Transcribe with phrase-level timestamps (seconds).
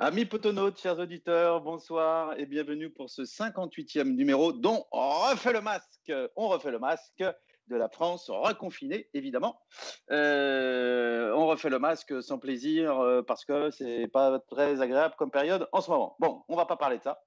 [0.00, 5.60] Amis potonautes, chers auditeurs, bonsoir et bienvenue pour ce 58e numéro dont on refait le
[5.60, 6.12] masque.
[6.36, 7.24] On refait le masque
[7.66, 9.60] de la France reconfinée, évidemment.
[10.12, 15.32] Euh, on refait le masque sans plaisir euh, parce que c'est pas très agréable comme
[15.32, 16.14] période en ce moment.
[16.20, 17.20] Bon, on va pas parler de ça.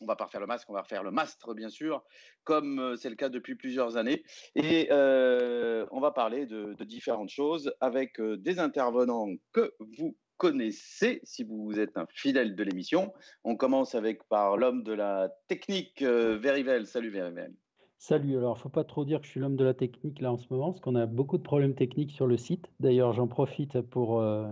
[0.00, 2.02] On va pas refaire le masque, on va refaire le mastre, bien sûr,
[2.44, 4.24] comme euh, c'est le cas depuis plusieurs années.
[4.54, 11.44] Et on va parler de, de différentes choses avec des intervenants que vous connaissez si
[11.44, 13.12] vous êtes un fidèle de l'émission.
[13.44, 16.86] On commence avec par l'homme de la technique, Verivel.
[16.86, 17.52] Salut Verivel.
[17.98, 20.32] Salut, alors il faut pas trop dire que je suis l'homme de la technique là
[20.32, 22.70] en ce moment, parce qu'on a beaucoup de problèmes techniques sur le site.
[22.78, 24.46] D'ailleurs, j'en profite pour euh,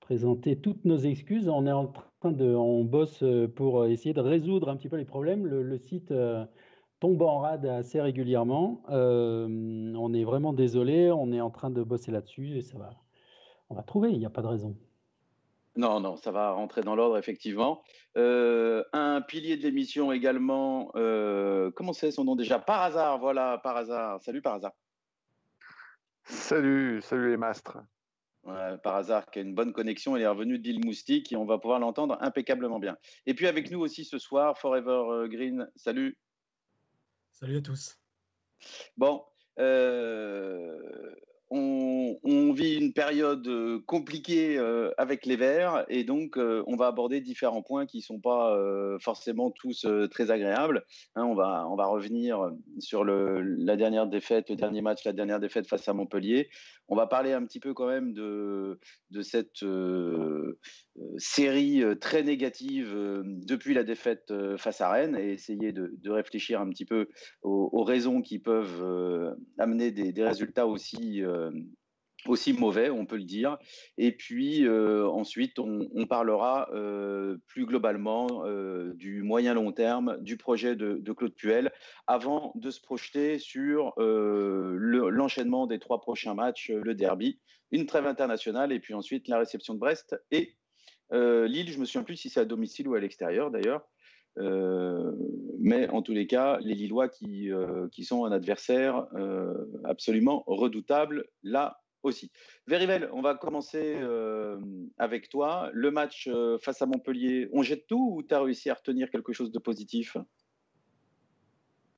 [0.00, 1.48] présenter toutes nos excuses.
[1.48, 4.96] On est en train de, on bosse euh, pour essayer de résoudre un petit peu
[4.96, 5.46] les problèmes.
[5.46, 6.44] Le, site euh,
[6.98, 8.82] tombe en rade assez régulièrement.
[8.88, 12.94] on est vraiment désolé, on est en train de bosser là-dessus et ça va.
[13.68, 14.76] On va trouver, il n'y a pas de raison.
[15.74, 17.82] Non, non, ça va rentrer dans l'ordre, effectivement.
[18.18, 22.58] Euh, un pilier de l'émission également, euh, comment c'est son nom déjà?
[22.58, 24.20] Par hasard, voilà, par hasard.
[24.20, 24.72] Salut, par hasard.
[26.24, 27.78] Salut, salut les mastres.
[28.44, 31.46] par hasard, qui a une bonne connexion, il est revenu de l'île Moustique et on
[31.46, 32.98] va pouvoir l'entendre impeccablement bien.
[33.26, 36.18] Et puis avec nous aussi ce soir, Forever euh, Green, salut.
[37.30, 37.98] Salut à tous.
[38.96, 39.24] Bon,
[39.58, 41.14] euh,
[41.54, 46.86] on, vit une période euh, compliquée euh, avec les Verts et donc euh, on va
[46.86, 48.58] aborder différents points qui ne sont pas
[49.00, 50.84] forcément tous très agréables.
[51.14, 55.88] Hein, on, va, revenir sur la dernière défaite, le dernier match, la dernière défaite face
[55.88, 56.48] à Montpellier.
[56.88, 58.78] On va parler un petit peu quand même de,
[59.22, 59.64] cette
[61.18, 62.94] série très négative
[63.24, 67.08] depuis la défaite face à Rennes et essayer de, réfléchir un petit peu
[67.42, 71.22] aux, raisons qui peuvent amener des, résultats aussi
[72.26, 73.58] aussi mauvais, on peut le dire.
[73.98, 78.44] Et puis euh, ensuite, on, parlera euh, plus globalement
[78.94, 81.72] du moyen long terme du projet de, Claude Puel,
[82.06, 87.40] avant de se projeter sur l'enchaînement des trois prochains matchs, le derby,
[87.70, 90.56] une trêve internationale, et puis ensuite la réception de Brest et
[91.10, 91.70] Lille.
[91.70, 93.82] Je me souviens plus si c'est à domicile ou à l'extérieur d'ailleurs.
[94.36, 97.50] Mais en tous les cas, les Lillois qui,
[97.90, 99.06] qui sont un adversaire
[99.84, 102.30] absolument redoutable là aussi.
[102.66, 104.58] Verivel, on va commencer euh,
[104.98, 105.70] avec toi.
[105.72, 109.10] Le match euh, face à Montpellier, on jette tout ou tu as réussi à retenir
[109.10, 110.16] quelque chose de positif?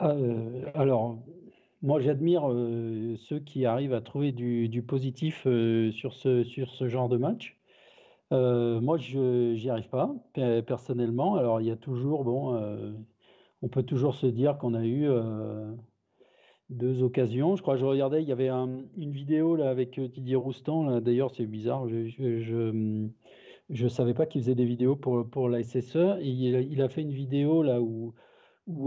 [0.03, 1.19] Euh, Alors,
[1.83, 2.43] moi j'admire
[3.29, 7.57] ceux qui arrivent à trouver du, positif sur, ce, sur ce genre de match.
[8.81, 10.15] Moi, je n'y arrive pas,
[10.67, 11.37] personnellement.
[11.37, 12.59] Alors, il y a toujours, bon,
[13.63, 15.09] on peut toujours se dire qu'on a eu
[16.71, 17.57] deux occasions.
[17.57, 21.01] Je crois que je regardais, il y avait une vidéo là avec euh, Didier Roustan.
[21.01, 21.89] D'ailleurs, c'est bizarre.
[21.89, 22.71] Je
[23.71, 26.19] ne savais pas qu'il faisait des vidéos pour, la SSE.
[26.23, 28.15] Il, a fait une vidéo là où,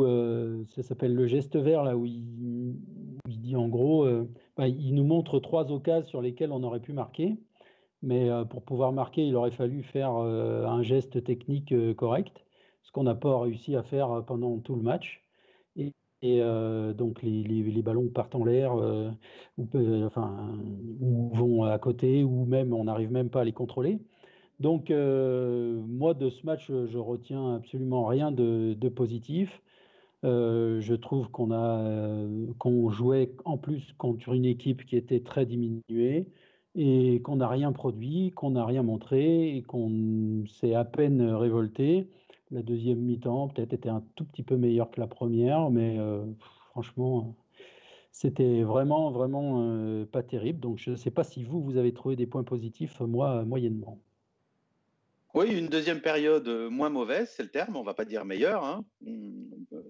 [0.04, 2.76] euh, ça s'appelle le geste vert, là où il,
[3.28, 6.94] dit en gros, euh, bah, il nous montre trois occasions sur lesquelles on aurait pu
[6.94, 7.38] marquer.
[8.04, 12.46] Mais pour pouvoir marquer, il aurait fallu faire un geste technique correct,
[12.84, 15.28] ce qu'on n'a pas réussi à faire pendant tout le match.
[16.22, 19.12] Et euh, donc les, ballons partent en l'air, euh,
[19.58, 24.00] ou, vont à côté, ou même on n'arrive même pas à les contrôler.
[24.60, 29.62] Donc euh, moi de ce match, je retiens absolument rien de, de positif.
[30.24, 32.26] je trouve qu'on a
[32.60, 36.32] qu'on jouait en plus contre une équipe qui était très diminuée
[36.78, 42.08] et qu'on n'a rien produit, qu'on n'a rien montré et qu'on s'est à peine révolté.
[42.52, 46.24] La deuxième mi-temps peut-être était un tout petit peu meilleure que la première, mais euh,
[46.70, 47.36] franchement,
[48.12, 50.60] c'était vraiment, vraiment euh, pas terrible.
[50.60, 53.98] Donc je ne sais pas si vous, vous avez trouvé des points positifs, moi, moyennement.
[55.38, 58.64] Oui, une deuxième période moins mauvaise, c'est le terme, on ne va pas dire meilleure.
[58.66, 58.84] Hein.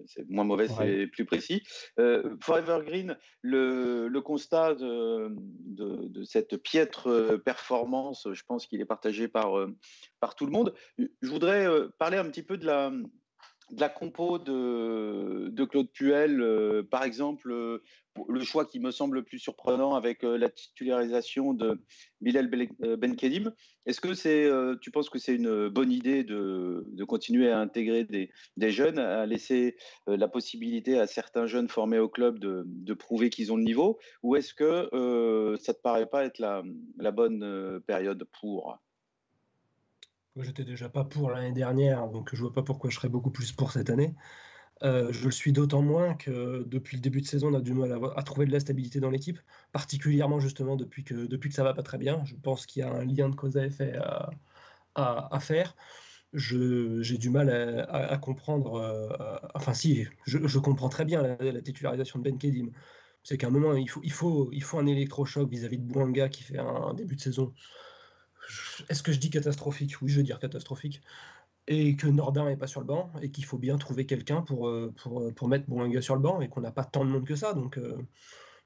[0.04, 1.62] C'est moins mauvais, c'est plus précis.
[1.98, 9.54] Euh, Forever Green, le, constat de, cette piètre performance, je pense qu'il est partagé par,
[10.20, 10.74] par tout le monde.
[10.98, 12.92] Je voudrais euh, parler un petit peu de la,
[13.70, 17.82] de la compo de, de Claude Puel, euh, par exemple, euh,
[18.28, 21.80] le choix qui me semble le plus surprenant avec euh, la titularisation de
[22.20, 23.52] Bilal Benkedim.
[23.86, 24.50] Est-ce que c'est,
[24.82, 28.98] tu penses que c'est une bonne idée de, de continuer à intégrer des, des, jeunes,
[28.98, 29.76] à laisser
[30.06, 33.98] la possibilité à certains jeunes formés au club de, de prouver qu'ils ont le niveau,
[34.22, 36.62] ou est-ce que ça te paraît pas être la,
[36.98, 38.78] la bonne période pour
[40.42, 43.52] j'étais déjà pas pour l'année dernière, donc je vois pas pourquoi je serais beaucoup plus
[43.52, 44.14] pour cette année.
[44.84, 47.74] Euh, je le suis d'autant moins que depuis le début de saison, on a du
[47.74, 49.38] mal à, trouver de la stabilité dans l'équipe,
[49.72, 52.24] particulièrement justement depuis que, depuis que ça va pas très bien.
[52.24, 53.98] Je pense qu'il y a un lien de cause à effet
[54.94, 55.76] à, faire.
[56.32, 57.50] j'ai du mal
[57.88, 59.40] à, comprendre.
[59.54, 62.70] enfin, si, je, comprends très bien la, titularisation de Ben Kedim.
[63.24, 66.28] C'est qu'à un moment, il faut, il, faut, il faut un électrochoc vis-à-vis de Bouanga
[66.28, 67.52] qui fait un, début de saison.
[68.88, 70.00] Est-ce que je dis catastrophique?
[70.02, 71.00] Oui, je veux dire catastrophique.
[71.66, 74.72] Et que Nordin n'est pas sur le banc et qu'il faut bien trouver quelqu'un pour,
[74.96, 77.36] pour, pour, mettre Bouanga sur le banc et qu'on n'a pas tant de monde que
[77.36, 77.52] ça.
[77.52, 77.78] Donc,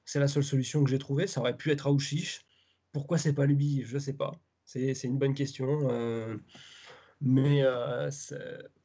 [0.05, 1.27] c'est la seule solution que j'ai trouvée.
[1.27, 2.47] Ça aurait pu être Aouchiche.
[2.93, 4.33] Pourquoi c'est pas lui Je sais pas.
[4.65, 5.89] C'est une bonne question.
[7.23, 8.11] Mais euh,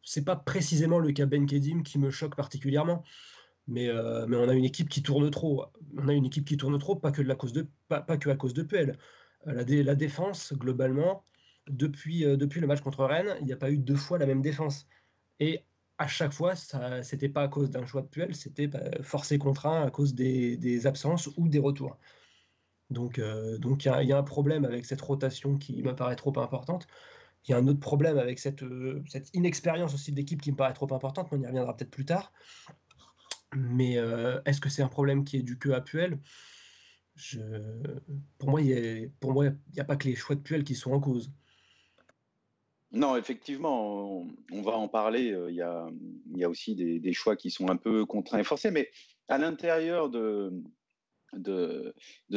[0.03, 3.03] c'est pas précisément le cas Ben Kedim qui me choque particulièrement.
[3.67, 5.65] Mais, euh, on a une équipe qui tourne trop.
[5.97, 7.21] On a une équipe qui tourne trop, pas que,
[7.87, 8.97] pas que à cause de PL.
[9.47, 11.23] Euh, la, défense, globalement,
[11.69, 14.25] depuis, euh, depuis le match contre Rennes, il n'y a pas eu deux fois la
[14.25, 14.87] même défense.
[15.39, 15.63] Et
[15.97, 19.39] à chaque fois, ça c'était pas à cause d'un choix de Puel, c'était bah, forcé
[19.39, 21.97] contraint à cause des, absences ou des retours.
[22.89, 23.19] Donc
[23.59, 26.87] donc il y, a un problème avec cette rotation qui me paraît trop importante.
[27.47, 29.03] Il y a un autre problème avec cette, euh,
[29.33, 32.05] inexpérience aussi de l'équipe qui me paraît trop importante, mais on y reviendra peut-être plus
[32.05, 32.33] tard.
[33.55, 36.19] Mais euh, est-ce que c'est un problème qui est du que à Puel?
[38.39, 39.11] Pour moi, il
[39.73, 41.31] n'y a, pas que les choix de Puel qui sont en cause.
[42.91, 45.31] Non, effectivement, on, va en parler.
[45.31, 48.89] Euh, il y a, aussi des, choix qui sont un peu contraints et forcés, mais
[49.27, 50.53] à l'intérieur de,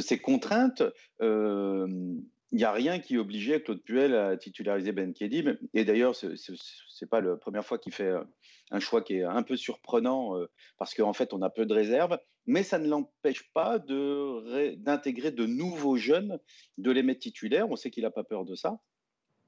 [0.00, 0.82] ces contraintes,
[1.20, 2.09] il
[2.60, 5.56] n'y a rien qui obligeait Claude Puel à titulariser Ben Kedim.
[5.74, 8.24] Et d'ailleurs, ce n'est pas la première fois qu'il fait euh,
[8.70, 11.74] un choix qui est un peu surprenant euh, parce qu'en fait, on a peu de
[11.74, 12.18] réserves.
[12.46, 16.38] Mais ça ne l'empêche pas d'intégrer de nouveaux jeunes,
[16.78, 17.70] de les mettre titulaires.
[17.70, 18.80] On sait qu'il n'a pas peur de ça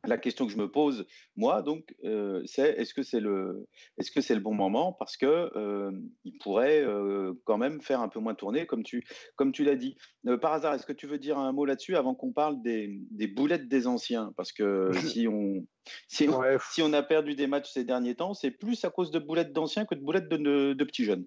[0.04, 1.06] la question que je me pose,
[1.36, 3.68] moi, donc, euh, c'est est-ce que c'est le,
[3.98, 4.92] est-ce que c'est le bon moment?
[4.92, 5.92] Parce que euh,
[6.24, 9.04] il pourrait euh, quand même faire un peu moins tourner, comme tu,
[9.36, 9.96] comme tu l'as dit.
[10.40, 13.28] par hasard, est-ce que tu veux dire un mot là-dessus avant qu'on parle des, des,
[13.28, 14.32] boulettes des anciens?
[14.36, 14.90] Parce que
[15.20, 15.66] si on,
[16.08, 19.10] si on, si on, a perdu des matchs ces derniers temps, c'est plus à cause
[19.10, 21.26] de boulettes d'anciens que de boulettes de, de petits jeunes.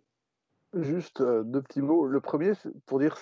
[0.75, 2.06] Juste euh, deux petits mots.
[2.06, 2.51] Le premier,
[2.86, 3.18] pour dire,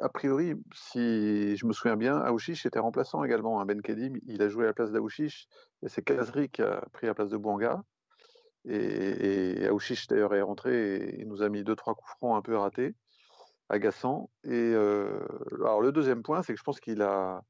[0.00, 3.60] a priori, si je me souviens bien, Aouchiche était remplaçant également.
[3.60, 3.66] Hein.
[3.66, 5.46] Ben Kedim, il a joué à la place d'Aouchiche
[5.82, 7.82] et c'est Kazri qui a pris la place de Bouanga.
[8.64, 12.40] Et, et Aouchiche, d'ailleurs, est rentré et nous a mis deux, trois coups francs un
[12.40, 12.94] peu ratés,
[13.68, 14.30] agaçants.
[14.44, 15.20] Et euh,
[15.60, 17.42] alors, le deuxième point, c'est que je pense qu'il a.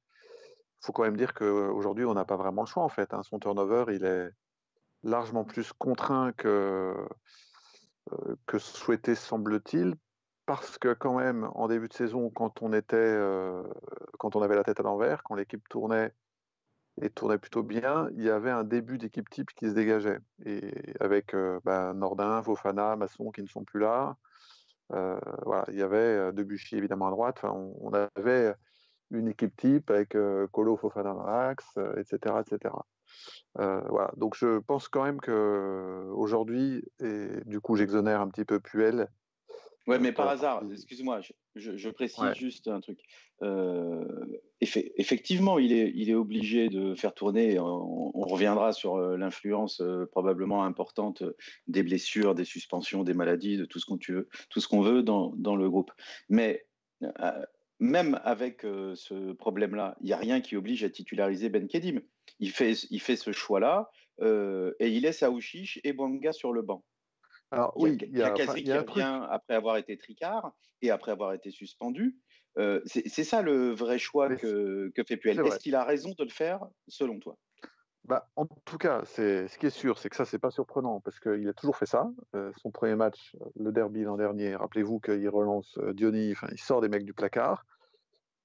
[0.80, 3.14] Faut quand même dire qu'aujourd'hui, on n'a pas vraiment le choix, en fait.
[3.14, 3.22] Hein.
[3.22, 4.28] Son turnover, il est
[5.04, 6.96] largement plus contraint que
[8.46, 9.96] que souhaitait, semble-t-il,
[10.46, 13.64] parce que quand même, en début de saison, quand on était, euh,
[14.18, 16.12] quand on avait la tête à l'envers, quand l'équipe tournait
[17.02, 20.20] et tournait plutôt bien, il y avait un début d'équipe type qui se dégageait.
[20.44, 24.16] Et avec euh, ben, Nordin, Fofana, Masson qui ne sont plus là.
[24.90, 27.44] voilà, il y avait Debuchy évidemment à droite.
[27.44, 28.54] On, avait
[29.10, 30.16] une équipe type avec
[30.52, 32.72] Colo, Fofana dans l'axe, etc., etc.
[33.58, 34.12] Euh, voilà.
[34.16, 39.08] Donc je pense quand même que aujourd'hui, et du coup j'exonère un petit peu Puel.
[39.86, 41.20] Ouais, mais par hasard, excuse-moi,
[41.54, 42.98] je, précise juste un truc.
[43.42, 44.04] Euh,
[44.60, 47.60] effectivement, il est, il est obligé de faire tourner.
[47.60, 49.80] On, reviendra sur euh, l'influence
[50.10, 51.22] probablement importante
[51.68, 55.32] des blessures, des suspensions, des maladies, de tout ce qu'on tout ce qu'on veut dans,
[55.36, 55.92] dans, le groupe.
[56.28, 56.66] Mais
[57.78, 62.00] même avec ce problème-là, il n'y a rien qui oblige à titulariser Ben Kedim
[62.38, 63.90] il fait, il fait ce choix-là
[64.20, 66.84] euh, et il laisse Aouchiche et Banga sur le banc.
[67.50, 70.52] Alors, oui, il y a, qui revient après avoir été tricard
[70.82, 72.16] et après avoir été suspendu.
[72.58, 75.38] Euh, c'est ça le vrai choix que, que, fait Puel.
[75.40, 77.36] Est-ce qu'il a raison de le faire, selon toi?
[78.04, 81.20] Bah, en tout cas, ce qui est sûr, c'est que ça, c'est pas surprenant parce
[81.20, 82.10] qu'il a toujours fait ça.
[82.34, 86.80] Euh, son premier match, le derby l'an dernier, rappelez-vous qu'il relance Diony, enfin, il sort
[86.80, 87.64] des mecs du placard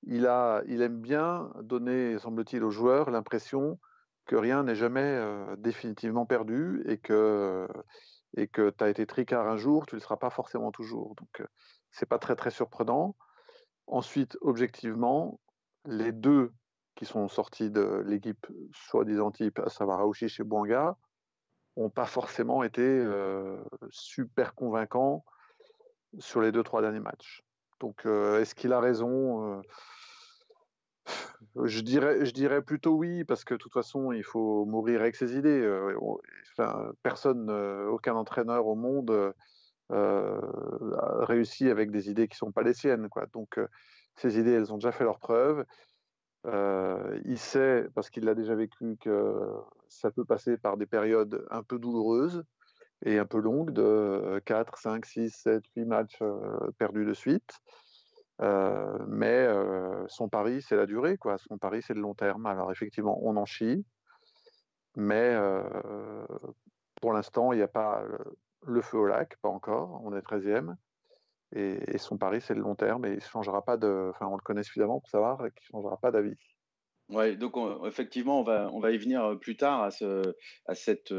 [0.04, 3.80] il, aime bien donner, semble-t-il, aux joueurs l'impression
[4.26, 7.68] que rien n'est jamais euh, définitivement perdu et que
[8.38, 11.16] et que tu as été tricard un jour, tu ne le seras pas forcément toujours.
[11.16, 11.48] Donc, euh,
[11.92, 13.16] c'est pas très très surprenant.
[13.88, 15.40] Ensuite, objectivement,
[15.86, 16.54] les deux
[16.96, 20.98] qui sont sortis de l'équipe soi-disant type, à savoir Aouchiche et Bouanga,
[21.76, 25.26] n'ont pas forcément été euh, super convaincants
[26.20, 27.44] sur les deux trois derniers matchs.
[27.82, 29.62] Donc, euh, est-ce qu'il a raison euh,
[31.66, 35.16] je dirais, je dirais plutôt oui, parce que de toute façon, il faut mourir avec
[35.16, 35.62] ses idées.
[35.62, 35.96] Euh,
[37.02, 37.50] personne,
[37.90, 39.34] aucun entraîneur au monde
[39.90, 43.10] a réussi avec des idées qui ne sont pas les siennes.
[43.34, 43.60] Donc,
[44.16, 45.66] ces idées, elles ont déjà fait leur preuve.
[46.46, 49.34] il sait, parce qu'il l'a déjà vécu, que
[49.90, 52.44] ça peut passer par des périodes un peu douloureuses
[53.06, 57.60] et un peu longue de 4, 5, 6, 7, 8 matchs euh, perdus de suite.
[58.42, 61.38] Euh, mais euh, son pari, c'est la durée, quoi.
[61.38, 62.46] Son pari, c'est le long terme.
[62.46, 63.86] Alors effectivement, on en chie.
[64.98, 65.38] Mais
[67.02, 68.04] pour l'instant, il n'y a pas
[68.66, 70.02] le feu au lac, pas encore.
[70.04, 70.76] On est 13e.
[71.54, 73.06] Et, son pari, c'est le long terme.
[73.06, 74.12] Et il changera pas de.
[74.14, 76.36] Enfin, on le connaît suffisamment pour savoir qu'il ne changera pas d'avis.
[77.12, 80.34] Ouais, donc effectivement, on va, on va y venir plus tard à, ce,
[80.66, 81.14] à cette,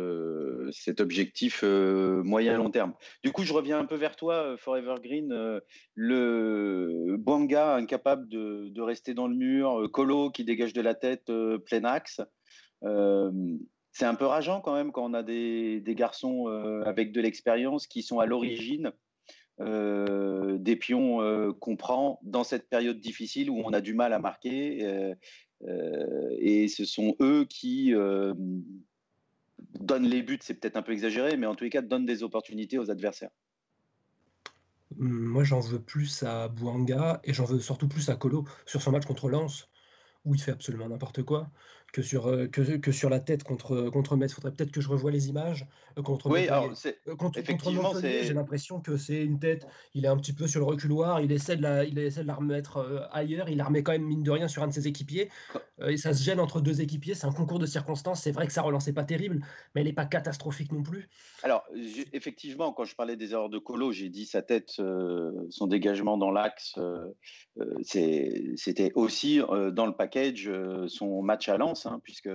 [0.70, 2.94] cet objectif moyen-long terme.
[3.22, 5.61] Du coup, je reviens un peu vers toi, Forever Green.
[5.94, 11.30] le Bwanga incapable de, de, rester dans le mur, Colo qui dégage de la tête
[11.66, 12.22] plein axe.
[12.80, 16.46] c'est un peu rageant quand même quand on a des, des garçons
[16.87, 18.92] avec de l'expérience qui sont à l'origine
[19.61, 24.84] des pions qu'on prend dans cette période difficile où on a du mal à marquer
[24.84, 25.14] euh,
[25.66, 28.35] et ce sont eux qui euh,
[29.81, 32.23] donnent les buts, c'est peut-être un peu exagéré, mais en tous les cas, donnent des
[32.23, 33.31] opportunités aux adversaires.
[34.97, 38.92] Moi, j'en veux plus à Bouanga et j'en veux surtout plus à Colo sur son
[38.92, 39.69] match contre Lens,
[40.25, 41.50] où il fait absolument n'importe quoi
[41.92, 44.32] que sur, euh, que, que, sur la tête contre, contre Metz.
[44.32, 45.66] Il faudrait peut-être que je revoie les images.
[45.99, 50.08] Euh, contre oui, alors euh, contre, effectivement, j'ai l'impression que c'est une tête, il est
[50.08, 53.08] un petit peu sur le reculoir, il essaie de la, il essaie de la remettre
[53.12, 55.28] ailleurs, il la remet quand même, mine de rien, sur un de ses équipiers.
[55.87, 58.22] et ça se gêne entre deux équipiers, c'est un concours de circonstances.
[58.22, 59.44] C'est vrai que ça relançait pas terrible,
[59.75, 61.11] mais elle n'est pas catastrophique non plus.
[61.42, 61.64] Alors,
[62.12, 64.80] effectivement, quand je parlais des erreurs de Colo, j'ai dit sa tête,
[65.50, 66.78] son dégagement dans l'axe,
[67.82, 69.40] c'était aussi
[69.72, 70.50] dans le package
[70.87, 72.30] son match à Lens Hein, puisque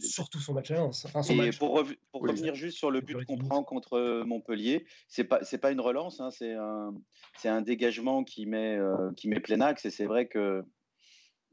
[0.00, 1.06] surtout, son match à Lens.
[1.30, 5.58] et pour, revenir juste sur le but qu'on prend contre euh, Montpellier, c'est pas c'est
[5.58, 6.94] pas une relance, hein, c'est un
[7.38, 10.64] c'est un dégagement qui met euh, qui met plein axe et c'est vrai que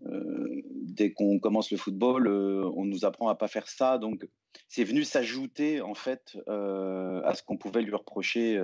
[0.05, 4.27] euh, dès qu'on commence le football, on nous apprend à pas faire ça, donc
[4.67, 8.59] c'est venu s'ajouter en fait à ce qu'on pouvait lui reprocher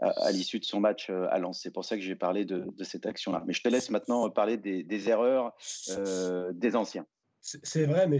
[0.00, 1.60] à, l'issue de son match à Lens.
[1.62, 3.42] C'est pour ça que j'ai parlé de, cette action-là.
[3.46, 5.52] Mais je te laisse maintenant parler des, des erreurs
[6.54, 7.06] des anciens.
[7.42, 8.18] C'est vrai, mais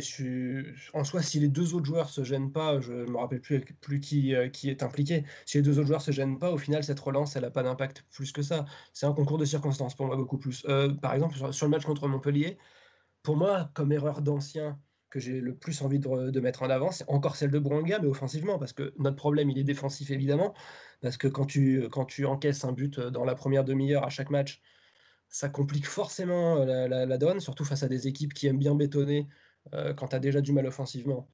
[0.95, 3.57] en soi, si les deux autres joueurs se gênent pas, je ne me rappelle plus,
[4.35, 7.01] euh, qui, est impliqué, si les deux autres joueurs se gênent pas, au final, cette
[7.01, 8.65] relance, elle n'a pas d'impact plus que ça.
[8.95, 10.65] C'est un concours de circonstances pour moi, beaucoup plus.
[10.69, 12.57] Euh, par exemple, sur, le match contre Montpellier,
[13.23, 17.05] pour moi, comme erreur d'ancien que j'ai le plus envie de, mettre en avant, c'est
[17.09, 20.55] encore celle de Branga, mais offensivement, parce que notre problème, il est défensif, évidemment,
[21.03, 24.31] parce que quand tu, quand tu encaisses un but dans la première demi-heure à chaque
[24.31, 24.63] match,
[25.31, 29.29] ça complique forcément euh, la, donne, surtout face à des équipes qui aiment bien bétonner
[29.73, 31.29] euh, quand tu as déjà du mal offensivement.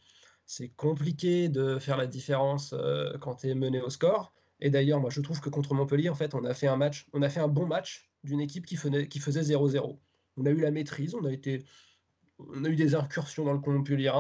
[0.45, 4.33] C'est compliqué de faire la différence euh, quand tu es mené au score.
[4.61, 7.09] Et d'ailleurs, moi je trouve que contre Montpellier, en fait, on a fait un match,
[7.15, 9.99] on a fait un bon match d'une équipe qui, faisait, qui faisait 0-0.
[10.37, 11.65] On a eu la maîtrise, on a été
[12.39, 14.13] on a eu des incursions dans le Montpellier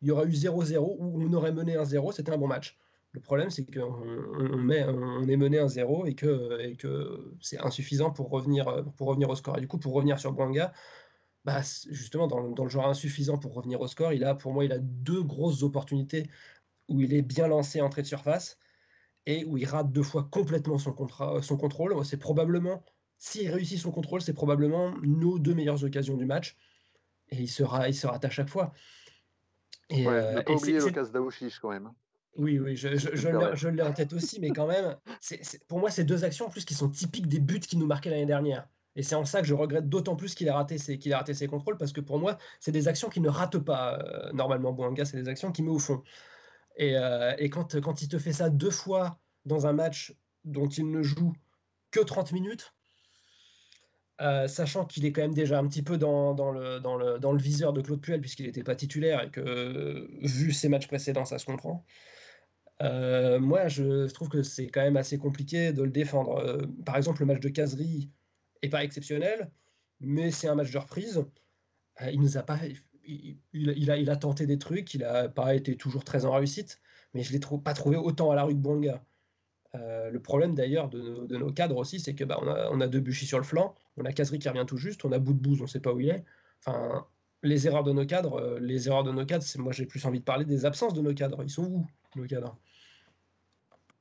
[0.00, 2.78] Il y aura eu 0-0 ou on aurait mené un 0, c'était un bon match.
[3.14, 8.10] Le problème, c'est qu'on on on est mené 1-0 et que, et que c'est insuffisant
[8.10, 9.56] pour revenir, pour revenir au score.
[9.56, 10.72] Et du coup, pour revenir sur Bwanga,
[11.44, 14.64] bah, justement, dans, dans, le genre insuffisant pour revenir au score, il a, pour moi,
[14.64, 16.28] il a deux grosses opportunités
[16.88, 18.58] où il est bien lancé entrée de surface
[19.26, 20.94] et où il rate deux fois complètement son,
[21.40, 22.04] son contrôle.
[22.04, 22.82] C'est probablement,
[23.18, 26.56] s'il réussit son contrôle, c'est probablement nos deux meilleures occasions du match.
[27.30, 28.72] Et il se rate à chaque fois.
[29.88, 31.92] Et, ouais, euh, pas oublier l'occasion d'Aouchiche quand même.
[32.36, 34.96] Oui, oui, je, je, l'ai en tête aussi, mais quand même,
[35.68, 38.10] pour moi, c'est deux actions en plus qui sont typiques des buts qui nous marquaient
[38.10, 38.68] l'année dernière.
[38.96, 41.18] Et c'est en ça que je regrette d'autant plus qu'il a, raté ses, qu'il a
[41.18, 44.32] raté ses contrôles, parce que pour moi, c'est des actions qui ne ratent pas euh,
[44.32, 46.02] normalement Bouanga, c'est des actions qui met au fond.
[46.76, 50.14] Et, euh, et quand, quand il te fait ça deux fois dans un match
[50.44, 51.32] dont il ne joue
[51.90, 52.74] que 30 minutes,
[54.20, 57.18] euh, sachant qu'il est quand même déjà un petit peu dans, dans, le, dans, le,
[57.18, 60.86] dans le viseur de Claude Puel, puisqu'il n'était pas titulaire et que, vu ses matchs
[60.86, 61.84] précédents, ça se comprend.
[62.82, 66.38] Euh, moi, je trouve que c'est quand même assez compliqué de le défendre.
[66.38, 68.10] Euh, par exemple, le match de Casery
[68.62, 69.50] est pas exceptionnel,
[70.00, 71.24] mais c'est un match de reprise.
[72.02, 72.58] Euh, il nous a pas,
[73.04, 76.80] il, a, a tenté des trucs, il n'a pas été toujours très en réussite,
[77.14, 79.04] mais je l'ai pas trouvé autant à la rue que Bonga.
[79.74, 83.26] le problème d'ailleurs de, nos cadres aussi, c'est que bah, on, a, on a Debuchy
[83.26, 85.80] sur le flanc, on a Casery qui revient tout juste, on a bouse, on sait
[85.80, 86.24] pas où il est.
[86.60, 87.06] Enfin,
[87.44, 90.24] les erreurs de nos cadres, les erreurs de nos cadres, moi j'ai plus envie de
[90.24, 91.44] parler des absences de nos cadres.
[91.44, 91.86] Ils sont où?
[92.22, 92.56] Cadres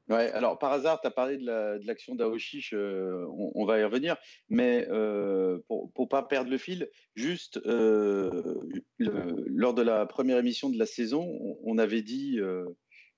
[0.10, 4.18] Ouais, alors par hasard, tu as parlé de l'action la, euh, on, va y revenir,
[4.50, 8.54] mais euh, pour ne pas perdre le fil, juste euh,
[9.00, 12.38] lors de la première émission de la saison, on, avait dit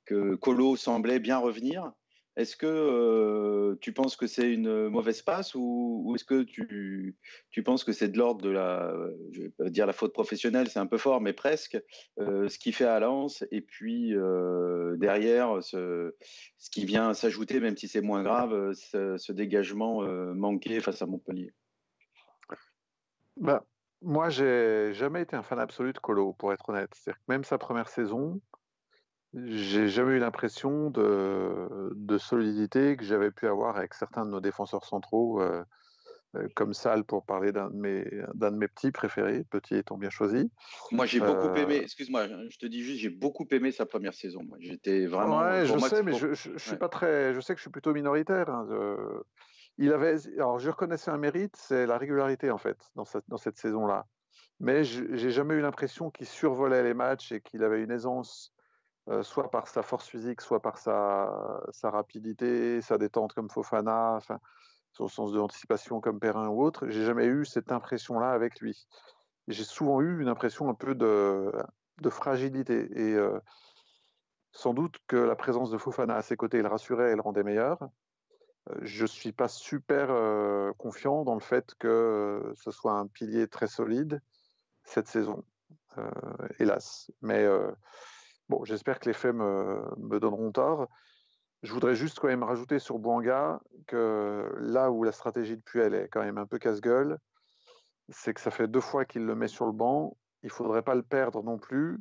[0.06, 1.92] que Colo semblait bien revenir.
[2.38, 7.16] Est-ce que tu penses que c'est une mauvaise passe ou, est-ce que tu,
[7.52, 8.94] tu, penses que c'est de l'ordre de la,
[9.32, 11.78] je vais dire la faute professionnelle, c'est un peu fort, mais presque,
[12.18, 14.14] ce qui fait à Lens et puis
[14.98, 16.14] derrière ce,
[16.58, 20.02] ce, qui vient s'ajouter, même si c'est moins grave, ce, dégagement
[20.34, 21.54] manqué face à Montpellier?
[23.38, 23.66] Bah,
[24.02, 26.92] moi, j'ai jamais été un fan absolu de Colo, pour être honnête.
[26.94, 28.40] C'est-à-dire que même sa première saison,
[29.44, 34.40] j'ai jamais eu l'impression de, de, solidité que j'avais pu avoir avec certains de nos
[34.40, 35.64] défenseurs centraux, euh,
[36.36, 40.10] euh, comme Salle, pour parler d'un de, mes, de mes petits préférés, petit étant bien
[40.10, 40.50] choisi.
[40.92, 44.42] Moi, j'ai beaucoup aimé, excuse-moi, je te dis juste, j'ai beaucoup aimé sa première saison.
[44.60, 45.40] J'étais vraiment.
[45.40, 47.34] Ouais, je sais, mais je, je, suis pas très.
[47.34, 48.50] Je sais que je suis plutôt minoritaire.
[48.50, 48.68] Hein,
[49.78, 53.38] il avait, alors je reconnaissais un mérite, c'est la régularité en fait dans cette, dans
[53.38, 54.06] cette saison-là.
[54.60, 58.54] Mais j'ai jamais eu l'impression qu'il survolait les matchs et qu'il avait une aisance,
[59.22, 64.20] soit par sa force physique, soit par sa, rapidité, sa détente comme Fofana,
[64.92, 66.88] son sens de l'anticipation comme Perrin ou autre.
[66.88, 68.88] J'ai jamais eu cette impression-là avec lui.
[69.48, 71.52] J'ai souvent eu une impression un peu de,
[72.10, 73.18] fragilité et
[74.52, 77.44] sans doute que la présence de Fofana à ses côtés le rassurait et le rendait
[77.44, 77.90] meilleur
[78.82, 80.08] je ne suis pas super
[80.78, 84.22] confiant dans le fait que ce soit un pilier très solide
[84.84, 85.44] cette saison,
[86.60, 87.12] hélas.
[87.22, 87.48] Mais
[88.50, 90.88] bon, j'espère que les faits me, donneront tort.
[91.64, 95.96] Je voudrais juste quand même rajouter sur Bouanga que là où la stratégie de Puel
[95.96, 97.18] est quand même un peu casse-gueule,
[98.10, 100.16] c'est que ça fait deux fois qu'il le met sur le banc.
[100.44, 102.00] Il ne faudrait pas le perdre non plus,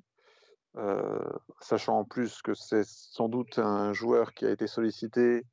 [1.60, 5.46] sachant en plus que c'est sans doute un joueur qui a été sollicité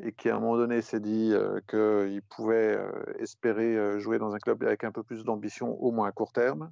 [0.00, 1.32] et qui à un moment donné s'est dit
[1.68, 2.78] qu'il pouvait
[3.18, 6.70] espérer jouer dans un club avec un peu plus d'ambition, au moins à court terme.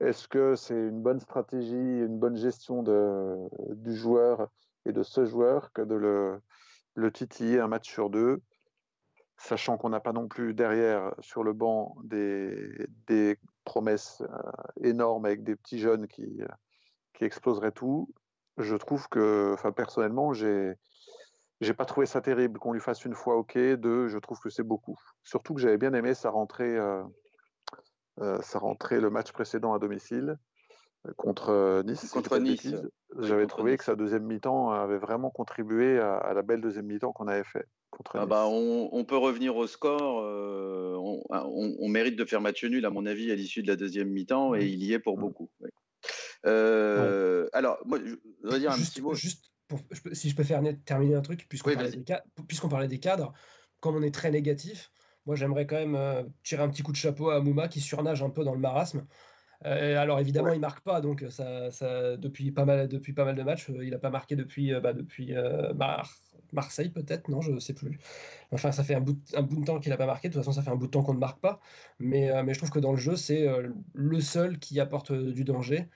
[0.00, 3.36] Est-ce que c'est une bonne stratégie, une bonne gestion de,
[3.74, 4.48] du joueur
[4.86, 6.40] et de ce joueur que de le,
[6.94, 8.40] le titiller un match sur deux,
[9.36, 14.22] sachant qu'on n'a pas non plus derrière sur le banc des, des promesses
[14.82, 16.40] énormes avec des petits jeunes qui,
[17.14, 18.12] qui exploseraient tout?
[18.56, 20.74] Je trouve que, enfin personnellement, j'ai
[21.60, 23.58] j'ai pas trouvé ça terrible qu'on lui fasse une fois OK.
[23.58, 24.96] Deux, je trouve que c'est beaucoup.
[25.24, 27.04] Surtout que j'avais bien aimé sa rentrée, euh, euh,
[28.18, 30.36] sa rentrée le match précédent à domicile
[31.06, 32.10] euh, contre Nice.
[32.10, 32.74] Contre Nice.
[33.18, 37.28] J'avais trouvé que sa deuxième mi-temps avait vraiment contribué à, la belle deuxième mi-temps qu'on
[37.28, 37.66] avait fait.
[37.90, 40.22] Contre ah bah on, peut revenir au score.
[40.22, 44.54] On, mérite de faire match nul, à mon avis, à l'issue de la deuxième mi-temps,
[44.54, 44.68] et mmh.
[44.68, 45.20] il y est pour mmh.
[45.20, 45.50] beaucoup.
[46.44, 49.14] Alors, moi, je voudrais dire un petit mot.
[49.14, 49.50] Juste
[50.12, 51.74] si je peux faire terminer un truc, puisqu'on
[52.68, 53.32] parlait, des cadres,
[53.80, 54.90] comme on est très négatif,
[55.26, 58.22] moi j'aimerais quand même euh, tirer un petit coup de chapeau à Mouma qui surnage
[58.22, 59.06] un peu dans le marasme.
[59.66, 63.26] Euh, alors évidemment, il il marque pas, donc ça, ça, depuis, pas mal, depuis pas
[63.26, 65.34] mal de matchs, euh, il n'a pas marqué depuis, bah, depuis
[66.52, 67.98] Marseille peut-être, non, je sais plus.
[68.52, 70.42] Enfin, ça fait un bout, un bout de temps qu'il n'a pas marqué, de toute
[70.42, 71.60] façon ça fait un bout de temps qu'on ne marque pas,
[71.98, 73.46] mais, mais je trouve que dans le jeu, c'est
[73.92, 75.88] le seul qui apporte du danger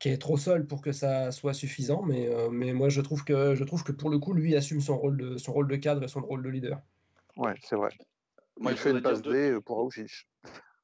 [0.00, 2.02] qui est trop seul pour que ça soit suffisant.
[2.02, 4.80] Mais, euh, mais moi, je trouve, que, je trouve que pour le coup, lui assume
[4.80, 6.80] son rôle de, son rôle de cadre et son rôle de leader.
[7.36, 7.90] Ouais, c'est vrai.
[8.60, 10.28] Moi, il fait une passe D pour Aouchiche.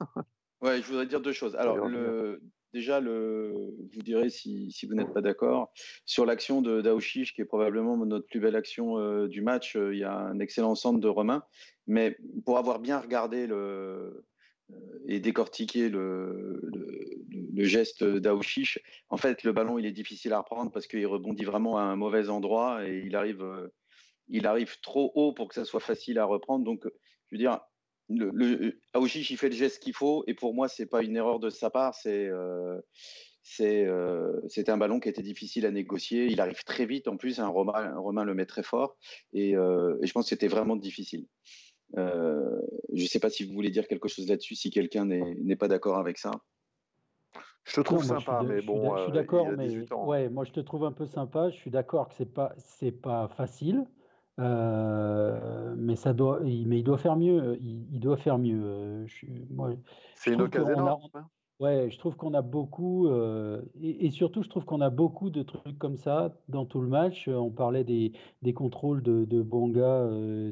[0.62, 1.54] ouais, je voudrais dire deux choses.
[1.54, 3.52] Alors, le, déjà, le,
[3.92, 5.72] vous direz si, si vous n'êtes pas d'accord,
[6.06, 9.94] sur l'action de d'Aouchiche, qui est probablement notre plus belle action euh, du match, euh,
[9.94, 11.42] il y a un excellent centre de Romain.
[11.86, 14.24] Mais pour avoir bien regardé le,
[15.06, 16.60] et décortiquer le,
[17.30, 21.44] le geste d'Aouchiche, en fait, le ballon, il est difficile à reprendre parce qu'il rebondit
[21.44, 23.68] vraiment à un mauvais endroit et il arrive, euh,
[24.28, 26.64] il arrive trop haut pour que ça soit facile à reprendre.
[26.64, 26.86] Donc,
[27.28, 27.60] je veux dire,
[28.08, 31.16] le, le Aouchiche, il fait le geste qu'il faut et pour moi, c'est pas une
[31.16, 31.94] erreur de sa part.
[31.94, 32.80] C'est euh,
[33.42, 36.26] c'est euh, un ballon qui était difficile à négocier.
[36.26, 37.38] Il arrive très vite en plus.
[37.38, 38.96] Un Romain, Romain le met très fort
[39.32, 41.26] et, euh, et je pense que c'était vraiment difficile.
[41.96, 42.60] Euh,
[42.92, 45.68] je ne sais pas si vous voulez dire quelque chose là-dessus, si quelqu'un n'est pas
[45.68, 46.32] d'accord avec ça.
[47.64, 48.96] Je te trouve sympa, mais bon.
[48.96, 51.50] Je suis d'accord, mais ouais, moi je te trouve un peu sympa.
[51.50, 53.86] Je suis d'accord que c'est pas c'est pas facile,
[54.38, 57.59] euh, mais ça doit, mais il doit faire mieux.
[57.61, 58.62] Il, doit faire mieux.
[58.62, 59.07] Euh,
[60.14, 60.88] c'est une occasion.
[61.14, 61.27] Hein.
[61.59, 65.42] Ouais, je trouve qu'on a beaucoup, euh, et, surtout, je trouve qu'on a beaucoup de
[65.42, 67.29] trucs comme ça dans tout le match.
[67.29, 70.07] On parlait des, des contrôles de, de Bonga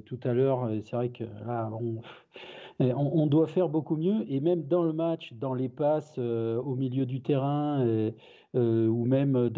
[0.07, 0.71] tout à l'heure.
[0.83, 2.01] C'est vrai que là, on,
[2.81, 6.75] on, doit faire beaucoup mieux, et même dans le match, dans les passes euh, au
[6.75, 8.11] milieu du terrain, euh,
[8.57, 9.51] euh, ou même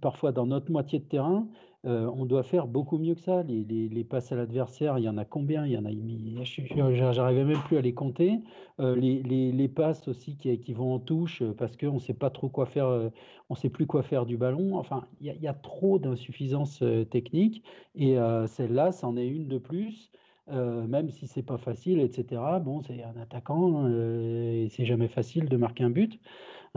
[0.00, 1.46] parfois dans notre moitié de terrain,
[1.84, 3.42] on doit faire beaucoup mieux que ça.
[3.42, 5.66] Les, passes à l'adversaire, il y en a combien?
[5.66, 8.40] Il y en a, j'arrivais même plus à les compter.
[8.78, 13.10] les, passes aussi qui, vont en touche parce qu'on ne sait pas trop quoi faire,
[13.48, 14.76] on sait plus quoi faire du ballon.
[14.76, 17.62] Enfin, il y, a, trop d'insuffisances techniques
[17.94, 18.16] et
[18.46, 20.10] celle-là, c'en est une de plus.
[20.52, 22.42] Euh, même si c'est pas facile, etc.
[22.60, 26.18] Bon, c'est un attaquant euh, et c'est jamais facile de marquer un but.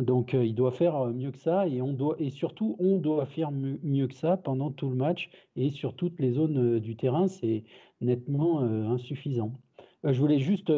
[0.02, 3.26] Donc, euh, il doit faire mieux que ça et on doit et surtout on doit
[3.26, 7.28] faire mieux que ça pendant tout le match et sur toutes les zones du terrain,
[7.28, 7.64] c'est
[8.02, 9.54] nettement insuffisant.
[10.04, 10.74] je voulais juste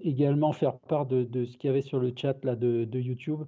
[0.00, 3.44] également faire part de, ce qu'il y avait sur le chat là, de, YouTube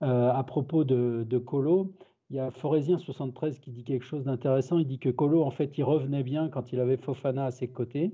[0.00, 1.92] à propos de, de Colo.
[2.30, 4.78] Il y a Forésien73 qui dit quelque chose d'intéressant.
[4.78, 7.68] Il dit que Colo, en fait, il revenait bien quand il avait Fofana à ses
[7.68, 8.12] côtés.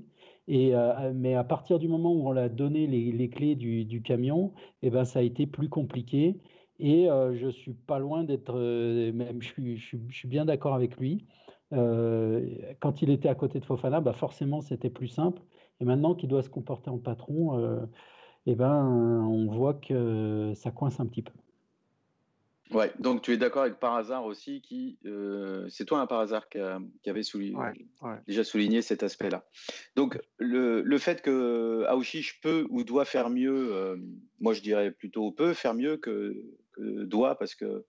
[0.49, 4.89] Euh, mais à partir du moment où on l'a donné les, clés du, camion, eh
[4.89, 6.39] ben, ça a été plus compliqué.
[6.79, 10.75] Et euh, je suis pas loin d'être, euh, même je suis, je, suis, bien d'accord
[10.75, 11.25] avec lui.
[11.71, 15.41] quand il était à côté de Fofana, bah forcément c'était plus simple.
[15.79, 17.87] Et maintenant qu'il doit se comporter en patron,
[18.45, 18.85] eh ben,
[19.27, 21.33] on voit que ça coince un petit peu.
[22.71, 26.19] Ouais, donc tu es d'accord avec par hasard aussi qui euh, c'est toi un par
[26.19, 27.21] hasard qui, avait
[28.27, 29.45] déjà souligné cet aspect-là.
[29.95, 33.97] Donc le, le, fait que Aouchiche peut ou doit faire mieux, euh,
[34.39, 36.35] moi je dirais plutôt peut faire mieux que,
[36.73, 37.85] que, doit parce que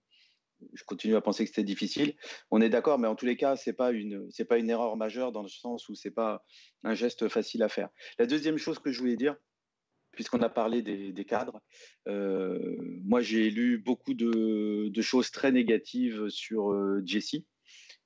[0.74, 2.14] je continue à penser que c'était difficile.
[2.50, 4.94] On est d'accord, mais en tous les cas c'est pas une c'est pas une erreur
[4.98, 6.44] majeure dans le sens où c'est pas
[6.84, 7.88] un geste facile à faire.
[8.18, 9.36] La deuxième chose que je voulais dire,
[10.16, 11.61] puisqu'on a parlé des, cadres.
[12.09, 12.74] Euh,
[13.05, 17.37] moi, j'ai lu beaucoup de, choses très négatives sur euh, Jesse.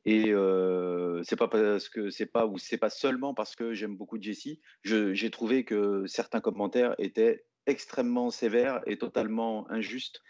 [0.04, 3.96] Et euh, c'est pas parce que c'est pas ou c'est pas seulement parce que j'aime
[3.96, 4.58] beaucoup Jesse.
[4.82, 10.20] J'ai trouvé que certains commentaires étaient extrêmement sévères et totalement injustes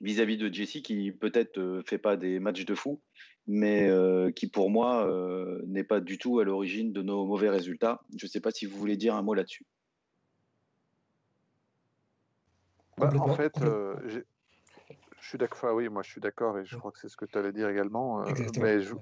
[0.00, 3.02] vis-à-vis de Jesse, qui peut-être ne fait pas des matchs de fou,
[3.48, 3.90] mais
[4.36, 5.10] qui pour moi
[5.66, 8.00] n'est pas du tout à l'origine de nos mauvais résultats.
[8.16, 9.66] Je ne sais pas si vous voulez dire un mot là-dessus.
[12.98, 13.94] Bah, en fait, euh,
[15.20, 15.74] je suis d'accord.
[15.74, 17.68] oui, moi je suis d'accord et je crois que c'est ce que tu allais dire
[17.68, 18.22] également.
[18.22, 18.94] Euh, mais je,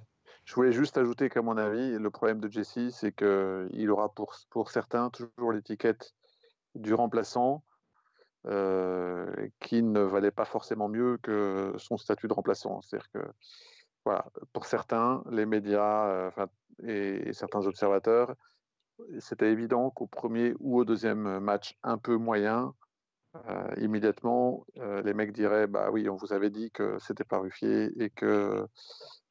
[0.54, 4.70] voulais juste ajouter qu'à mon avis, le problème de Jesse, c'est qu'il aura pour, pour
[4.70, 6.12] certains toujours l'étiquette
[6.74, 7.64] du remplaçant
[8.46, 9.26] euh,
[9.60, 12.82] qui ne valait pas forcément mieux que son statut de remplaçant.
[12.82, 13.20] C'est-à-dire que,
[14.04, 16.30] voilà, pour certains, les médias
[16.84, 18.34] et, et certains observateurs,
[19.18, 22.74] c'était évident qu'au premier ou au deuxième match un peu moyen,
[23.48, 27.38] euh, immédiatement, euh, les mecs diraient bah oui, on vous avait dit que c'était pas
[27.38, 28.66] Ruffier et que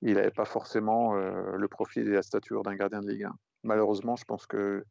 [0.01, 3.33] il n'avait pas forcément le profil et la stature d'un gardien de Ligue 1.
[3.63, 4.85] Malheureusement, je pense que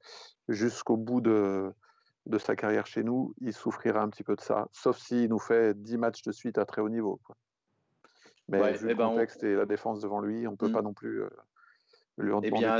[0.49, 1.73] jusqu'au bout de,
[2.27, 5.39] de, sa carrière chez nous, il souffrira un petit peu de ça, sauf s'il nous
[5.39, 7.21] fait 10 matchs de suite à très haut niveau.
[8.49, 10.73] Mais vu eh le ben, contexte et la défense devant lui, on ne peut mmh.
[10.73, 11.23] pas non plus
[12.19, 12.79] eh bien,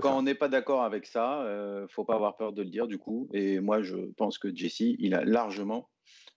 [0.00, 2.70] quand on n'est pas d'accord avec ça, ne euh, faut pas avoir peur de le
[2.70, 3.28] dire du coup.
[3.32, 5.90] Et moi, je pense que Jesse, il a largement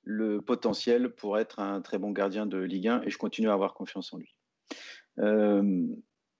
[0.03, 3.53] le potentiel pour être un très bon gardien de Ligue 1 et je continue à
[3.53, 4.35] avoir confiance en lui.
[5.19, 5.87] Euh,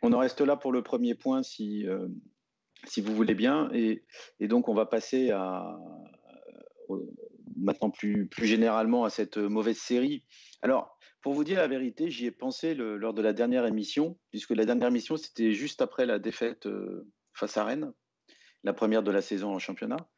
[0.01, 2.07] on en reste là pour le premier point si, euh,
[2.85, 3.69] si vous voulez bien.
[3.73, 4.03] Et,
[4.39, 5.79] et, donc, on va passer à,
[7.55, 10.23] maintenant plus, plus généralement à cette mauvaise série.
[10.61, 14.51] Alors, pour vous dire la vérité, j'y ai pensé lors de la dernière émission, puisque
[14.51, 17.91] la dernière émission, c'était juste après la défaite euh, face à Rennes,
[18.63, 20.09] la première de la saison en championnat.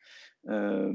[0.49, 0.93] Euh,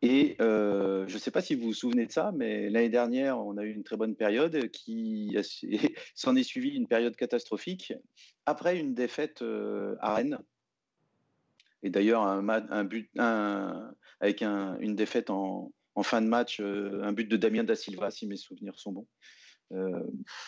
[0.00, 3.38] et euh, je ne sais pas si vous vous souvenez de ça, mais l'année dernière,
[3.38, 5.36] on a eu une très bonne période qui
[6.14, 7.92] s'en est suivie une période catastrophique
[8.46, 9.42] après une défaite
[10.00, 10.38] à Rennes.
[11.82, 17.28] Et d'ailleurs, un, but, avec une défaite en, en fin de match, euh, un but
[17.28, 19.06] de Damien Da Silva, si mes souvenirs sont bons.
[19.72, 20.02] Euh,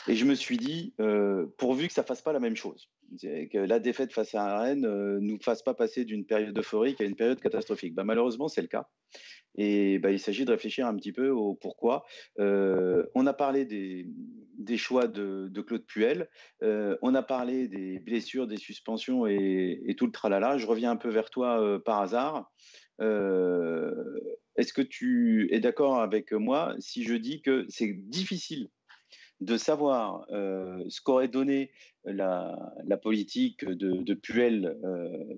[0.09, 2.91] et je me suis dit, euh, pourvu que ça fasse pas la même chose,
[3.23, 7.05] que la défaite face à Rennes ne nous fasse pas passer d'une période euphorique à
[7.05, 7.95] une période catastrophique.
[7.95, 8.89] Bah, malheureusement, c'est le cas.
[9.57, 12.05] Et bah, il s'agit de réfléchir un petit peu au pourquoi.
[12.39, 16.29] on a parlé des, choix de, de, Claude Puel,
[16.61, 20.59] on a parlé des blessures, des suspensions et, et, tout le tralala.
[20.59, 22.53] Je reviens un peu vers toi par hasard.
[23.01, 28.71] Est-ce que tu es d'accord avec moi si je dis que c'est difficile
[29.41, 31.71] de savoir euh, ce qu'aurait donné
[32.05, 32.57] la,
[33.03, 35.35] politique de, Puel euh, euh,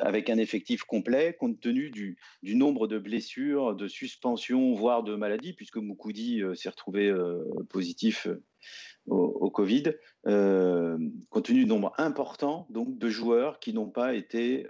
[0.00, 5.52] avec un effectif complet, compte tenu du, nombre de blessures, de suspensions, voire de maladies,
[5.52, 7.14] puisque Moukoudi s'est retrouvé
[7.68, 8.28] positif
[9.06, 9.92] au, Covid,
[10.24, 14.66] compte tenu du nombre important donc, de joueurs qui n'ont pas été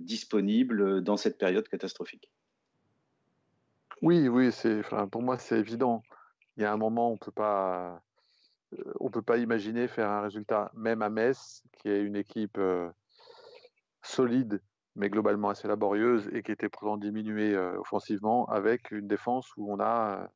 [0.00, 2.30] disponibles dans cette période catastrophique.
[4.02, 4.50] Oui, oui,
[5.12, 6.02] pour moi, c'est évident.
[6.56, 7.96] Il y a un moment, on euh,
[9.00, 12.90] on peut pas imaginer faire un résultat, même à Metz, qui est une équipe euh,
[14.02, 14.62] solide,
[14.96, 19.72] mais globalement assez laborieuse et qui était pourtant diminuée euh, offensivement, avec une défense où
[19.72, 20.28] on a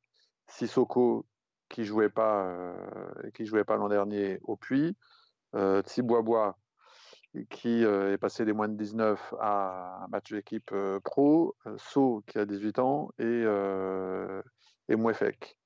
[0.49, 1.27] Sissoko
[1.69, 2.75] qui jouait pas,
[3.35, 4.97] qui jouait pas l'an dernier au Puy,
[5.83, 6.57] Tsiboisbois
[7.45, 11.77] qui euh, est passé des moins de 19 à un match d'équipe euh, pro, euh,
[11.79, 13.45] So qui a 18 ans et,
[14.89, 15.57] et Mouefek.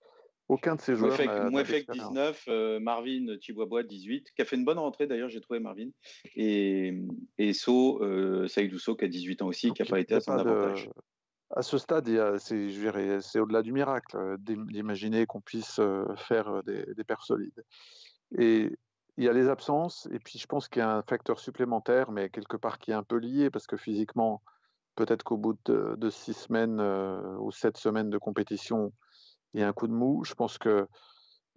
[0.51, 1.17] Aucun de ces joueurs.
[1.51, 5.61] Mouefek 19, euh, Marvin Chibois 18, qui a fait une bonne rentrée d'ailleurs, j'ai trouvé
[5.61, 5.91] Marvin.
[6.35, 6.93] Et,
[7.39, 10.21] et So, euh, Saïdou So, qui a 18 ans aussi, qui n'a pas été à
[10.21, 10.91] son avantage.
[11.55, 12.09] À ce stade,
[12.39, 15.81] c'est au-delà du miracle euh, d'imaginer qu'on puisse
[16.17, 17.65] faire des, des paires solides.
[18.37, 18.71] Et
[19.17, 22.11] il y a les absences, et puis je pense qu'il y a un facteur supplémentaire,
[22.11, 24.43] mais quelque part qui est un peu lié, parce que physiquement,
[24.97, 26.81] peut-être qu'au bout de, six semaines
[27.39, 28.93] ou sept semaines de compétition,
[29.59, 30.25] a un coup de mou.
[30.25, 30.87] Je pense que,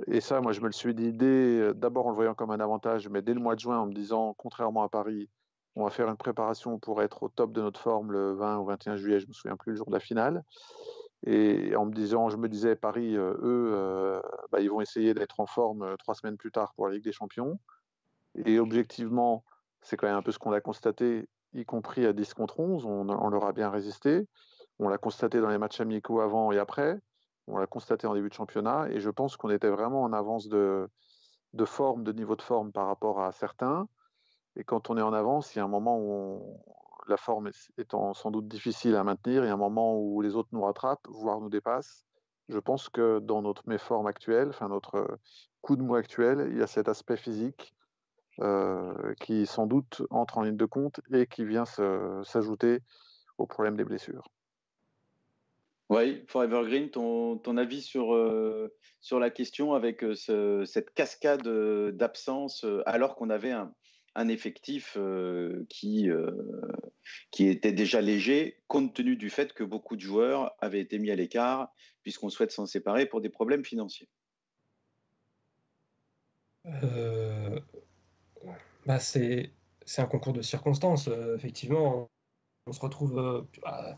[0.07, 2.59] et ça, moi, je me le suis dit dès, d'abord en le voyant comme un
[2.59, 5.29] avantage, mais dès le mois de juin, en me disant, contrairement à Paris,
[5.75, 8.65] on va faire une préparation pour être au top de notre forme le 20 ou
[8.65, 10.43] 21 juillet, je me souviens plus le jour de la finale.
[11.25, 15.39] Et en me disant, je me disais, Paris, eux, euh, bah, ils vont essayer d'être
[15.39, 17.59] en forme trois semaines plus tard pour la Ligue des Champions.
[18.45, 19.43] Et objectivement,
[19.81, 22.85] c'est quand même un peu ce qu'on a constaté, y compris à 10 contre 11,
[22.85, 24.27] on, on leur a bien résisté.
[24.79, 26.99] On l'a constaté dans les matchs amicaux avant et après.
[27.47, 30.47] On l'a constaté en début de championnat et je pense qu'on était vraiment en avance
[30.47, 30.89] de,
[31.65, 33.87] forme, de niveau de forme par rapport à certains.
[34.55, 36.61] Et quand on est en avance, il y a un moment où
[37.07, 40.35] la forme étant sans doute difficile à maintenir, il y a un moment où les
[40.35, 42.05] autres nous rattrapent, voire nous dépassent.
[42.49, 45.17] Je pense que dans notre méforme actuelle, enfin notre
[45.61, 47.75] coup de mou actuel, il y a cet aspect physique
[48.39, 52.79] euh, qui sans doute entre en ligne de compte et qui vient s'ajouter
[53.37, 54.27] au problème des blessures.
[55.93, 61.45] Oui, Forever Green, ton, ton avis sur, euh, sur la question avec euh, cette cascade
[61.45, 63.71] euh, d'absence alors qu'on avait un,
[64.27, 64.97] effectif
[65.69, 66.09] qui,
[67.31, 71.11] qui était déjà léger, compte tenu du fait que beaucoup de joueurs avaient été mis
[71.11, 74.07] à l'écart, puisqu'on souhaite s'en séparer pour des problèmes financiers.
[78.85, 79.51] Bah c'est
[79.97, 82.09] un concours de circonstances, effectivement
[82.67, 83.17] on se retrouve.
[83.17, 83.95] Euh, bah,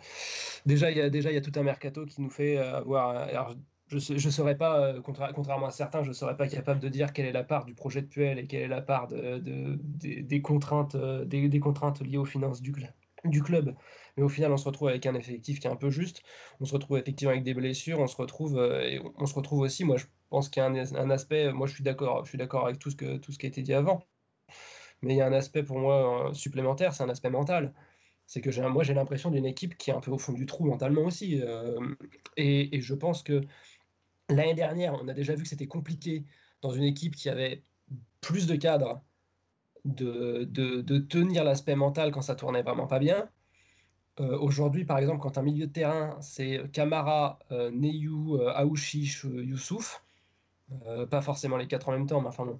[0.65, 3.09] déjà, il y a déjà il y a tout un mercato qui nous fait avoir.
[3.09, 3.55] Alors,
[3.87, 7.27] je ne serais pas, contrairement à certains, je ne serais pas capable de dire quelle
[7.27, 10.95] est la part du projet de Puel et quelle est la part de, des, contraintes,
[10.95, 13.75] euh, des, contraintes liées aux finances du, club.
[14.17, 16.23] Mais au final, on se retrouve avec un effectif qui est un peu juste.
[16.59, 17.99] On se retrouve effectivement avec des blessures.
[17.99, 19.83] On se retrouve, euh, et on se retrouve aussi.
[19.83, 21.53] Moi, je pense qu'il y a un, aspect.
[21.53, 22.23] Moi, je suis d'accord.
[22.25, 24.03] Je suis d'accord avec tout ce que tout ce qui a été dit avant.
[25.03, 26.93] Mais il y a un aspect pour moi supplémentaire.
[26.93, 27.73] C'est un aspect mental
[28.27, 30.65] c'est que moi j'ai l'impression d'une équipe qui est un peu au fond du trou
[30.65, 31.41] mentalement aussi.
[31.41, 31.95] Euh,
[32.37, 33.41] et, je pense que
[34.29, 36.25] l'année dernière, on a déjà vu que c'était compliqué
[36.61, 37.61] dans une équipe qui avait
[38.21, 39.01] plus de cadres
[39.85, 40.45] de,
[40.99, 43.29] tenir l'aspect mental quand ça tournait vraiment pas bien.
[44.19, 50.01] Euh, aujourd'hui, par exemple, quand un milieu de terrain, c'est Kamara, euh, Neyou, Aouchiche, Youssouf,
[51.11, 52.59] pas forcément les quatre en même temps, mais enfin non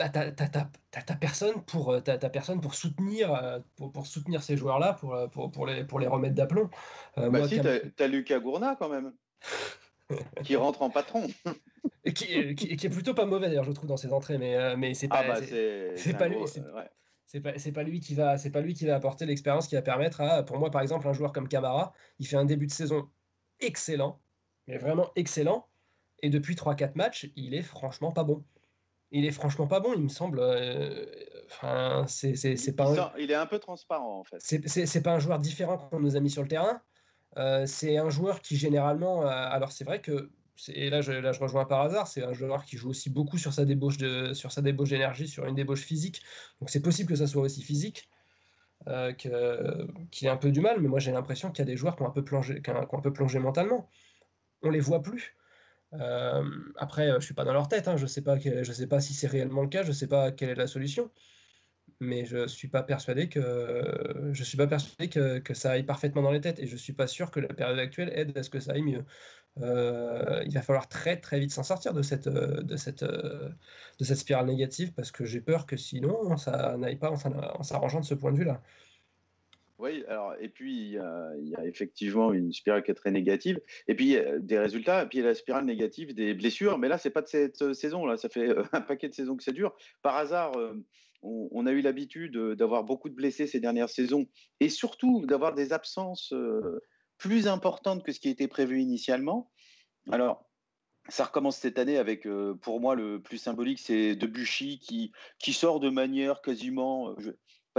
[0.00, 4.94] bah, t'as personne pour euh, personne pour soutenir euh, pour, pour soutenir ces joueurs là
[4.94, 6.70] pour, euh, pour, pour, les pour les remettre d'aplomb.
[7.18, 7.60] Bah si
[7.96, 9.12] t'as Lucas Gourna quand même
[10.42, 11.26] qui rentre en patron.
[12.04, 14.94] Et qui, qui, est plutôt pas mauvais d'ailleurs je trouve dans ses entrées mais mais
[14.94, 16.38] c'est pas ah bah c'est pas lui
[17.26, 19.82] c'est pas, pas, lui qui va c'est pas lui qui va apporter l'expérience qui va
[19.82, 22.72] permettre à pour moi par exemple un joueur comme Camara il fait un début de
[22.72, 23.08] saison
[23.60, 24.18] excellent
[24.66, 25.68] mais vraiment excellent
[26.22, 28.42] et depuis 3-4 matchs il est franchement pas bon
[29.12, 30.38] il est franchement pas bon, il me semble.
[30.40, 31.04] Euh,
[31.46, 32.32] enfin, c'est
[32.76, 33.12] pas.
[33.16, 34.38] Il, il, est un peu transparent en fait.
[34.40, 36.80] C'est pas un joueur différent qu'on nous a mis sur le terrain.
[37.36, 39.22] Euh, c'est un joueur qui généralement.
[39.22, 40.30] Euh, alors c'est vrai que
[40.68, 42.06] et là je, là je rejoins par hasard.
[42.06, 45.26] C'est un joueur qui joue aussi beaucoup sur sa débauche de sur sa débauche d'énergie,
[45.26, 46.22] sur une débauche physique.
[46.60, 48.08] Donc c'est possible que ça soit aussi physique.
[49.18, 51.96] qu'il ait un peu du mal, mais moi j'ai l'impression qu'il y a des joueurs
[51.96, 53.88] qui ont un peu plongé, qui ont un peu plongé mentalement.
[54.62, 55.34] On les voit plus.
[55.94, 56.44] Euh,
[56.76, 58.22] après, je suis pas dans leur tête, hein, je sais
[58.72, 61.10] sais pas si c'est réellement le cas, je sais pas quelle est la solution,
[62.00, 66.22] mais je suis pas persuadé que je suis pas persuadé que, que, ça aille parfaitement
[66.22, 68.50] dans les têtes et je suis pas sûr que la période actuelle aide à ce
[68.50, 69.04] que ça aille mieux.
[69.60, 74.16] Euh, il va falloir très très vite s'en sortir de cette de cette de cette
[74.16, 78.14] spirale négative parce que j'ai peur que sinon ça n'aille pas en s'arrangeant de ce
[78.14, 78.62] point de vue-là.
[79.80, 80.98] Oui, alors, et puis il y,
[81.56, 85.34] a, effectivement une spirale qui est très négative, et puis des résultats, et puis la
[85.34, 88.50] spirale négative des blessures, mais là, c'est pas de cette euh, saison, là, ça fait
[88.50, 89.74] euh, un paquet de saisons que ça dure.
[90.02, 90.74] Par hasard, euh,
[91.22, 94.26] on, a eu l'habitude d'avoir beaucoup de blessés ces dernières saisons,
[94.60, 96.34] et surtout d'avoir des absences
[97.16, 99.50] plus importantes que ce qui était prévu initialement.
[100.10, 100.46] Alors,
[101.08, 102.26] ça recommence cette année avec,
[102.62, 107.14] pour moi, le plus symbolique, c'est Debuchy qui, qui sort de manière quasiment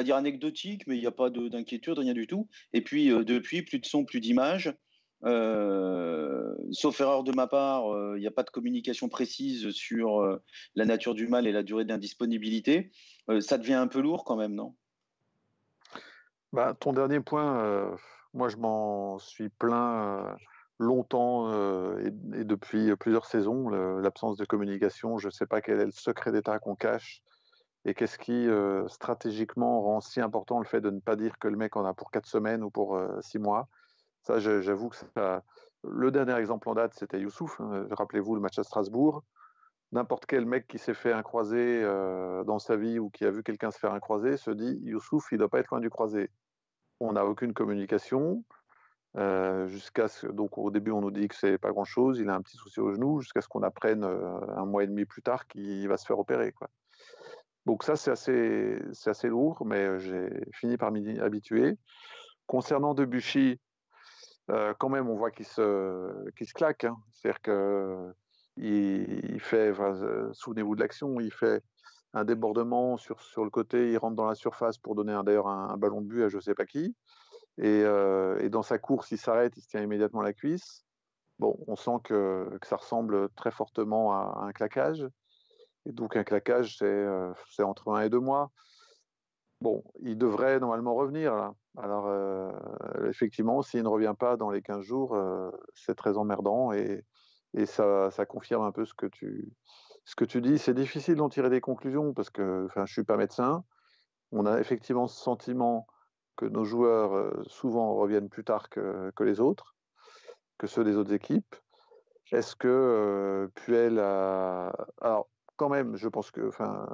[0.02, 2.48] pas dire anecdotique, mais il n'y a pas d'inquiétude, rien du tout.
[2.74, 4.76] Et puis, euh, depuis, plus de son, plus d'images.
[5.24, 10.40] Euh, sauf erreur de ma part, euh, il n'y a pas de communication précise sur
[10.74, 12.90] la nature du mal et la durée d'indisponibilité.
[13.42, 14.74] ça devient un peu lourd quand même, non?
[16.52, 17.96] Bah, Ton dernier point,
[18.34, 20.36] moi je m'en suis plein
[20.80, 21.52] longtemps
[22.00, 22.10] et,
[22.44, 25.20] depuis plusieurs saisons l'absence de communication.
[25.20, 27.22] Je ne sais pas quel est le secret d'État qu'on cache
[27.86, 28.48] et qu'est-ce qui
[28.88, 31.94] stratégiquement rend si important le fait de ne pas dire que le mec en a
[31.94, 33.68] pour quatre semaines ou pour six mois?
[34.22, 35.44] Ça, j'avoue que ça,
[35.84, 37.60] le dernier exemple en date, c'était Youssouf.
[37.60, 37.88] Hein.
[37.92, 39.24] Rappelez-vous le match à Strasbourg.
[39.92, 43.32] N'importe quel mec qui s'est fait un croisé euh, dans sa vie ou qui a
[43.32, 45.82] vu quelqu'un se faire un croisé se dit Youssouf, il ne doit pas être loin
[45.82, 46.30] du croisé.
[47.00, 48.44] On n'a aucune communication.
[49.18, 52.34] Euh, jusqu'à donc au début on nous dit que c'est pas grand chose, il a
[52.34, 55.22] un petit souci au genou, jusqu'à ce qu'on apprenne euh, un mois et demi plus
[55.22, 56.56] tard qu'il va se faire opérer.
[57.66, 61.78] Donc ça c'est assez, assez lourd, mais j'ai fini par m'y habituer.
[62.48, 63.60] Concernant Debuchy,
[64.50, 66.84] euh, quand même, on voit qu'il se, qu se claque.
[66.84, 66.98] Hein.
[67.12, 71.64] C'est-à-dire qu'il il fait, euh, souvenez-vous de l'action, il fait
[72.14, 75.78] un débordement sur, sur le côté, il rentre dans la surface pour donner d'ailleurs un,
[75.78, 76.96] ballon de but à je sais pas qui.
[77.58, 80.84] Et, euh, dans sa course, il s'arrête, il se tient immédiatement la cuisse.
[81.40, 85.08] Bon, on sent que, que ça ressemble très fortement à, un claquage.
[85.86, 88.52] Donc un claquage, c'est entre un et deux mois.
[89.62, 91.36] Bon, il devrait normalement revenir.
[91.36, 91.54] Là.
[91.78, 92.52] Alors, euh,
[93.08, 97.06] effectivement, s'il ne revient pas dans les 15 jours, euh, c'est très emmerdant et,
[97.66, 100.58] ça, confirme un peu ce que tu, dis.
[100.58, 103.64] C'est difficile d'en tirer des conclusions parce que je ne suis pas médecin.
[104.32, 105.86] On a effectivement ce sentiment
[106.38, 109.76] que nos joueurs euh, souvent reviennent plus tard que, les autres,
[110.58, 111.56] que ceux des autres équipes.
[112.32, 114.72] Est-ce que Puel a.
[115.02, 115.30] Alors,
[115.62, 116.88] quand même, je pense que, enfin,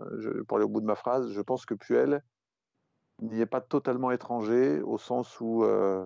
[0.45, 2.21] pour aller au bout de ma phrase, je pense que Puel
[3.21, 6.06] n'y est pas totalement étranger au sens où, euh,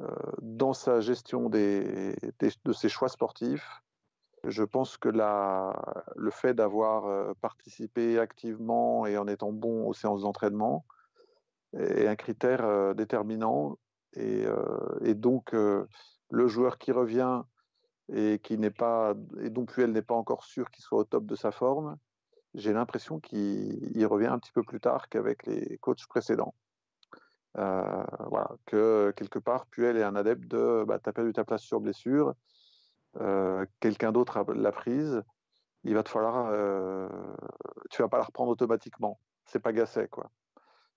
[0.00, 0.08] euh,
[0.42, 2.16] dans sa gestion des,
[2.64, 3.80] de ses choix sportifs,
[4.42, 5.72] je pense que la,
[6.16, 10.84] le fait d'avoir euh, participé activement et en étant bon aux séances d'entraînement
[11.74, 13.78] est un critère déterminant.
[14.14, 14.46] Et,
[15.02, 17.42] et donc, le joueur qui revient
[18.12, 21.26] et qui n'est pas et dont Puel n'est pas encore sûr qu'il soit au top
[21.26, 21.96] de sa forme,
[22.54, 26.54] j'ai l'impression qu'il revient un petit peu plus tard qu'avec les coachs précédents.
[27.56, 31.44] Euh, voilà, que quelque part, Puel est un adepte de bah, tu as perdu ta
[31.44, 32.34] place sur blessure,
[33.20, 35.22] euh, quelqu'un d'autre l'a prise,
[35.84, 37.08] il va te falloir, euh,
[37.90, 39.18] tu vas pas la reprendre automatiquement.
[39.44, 40.30] C'est pas Gasset, quoi.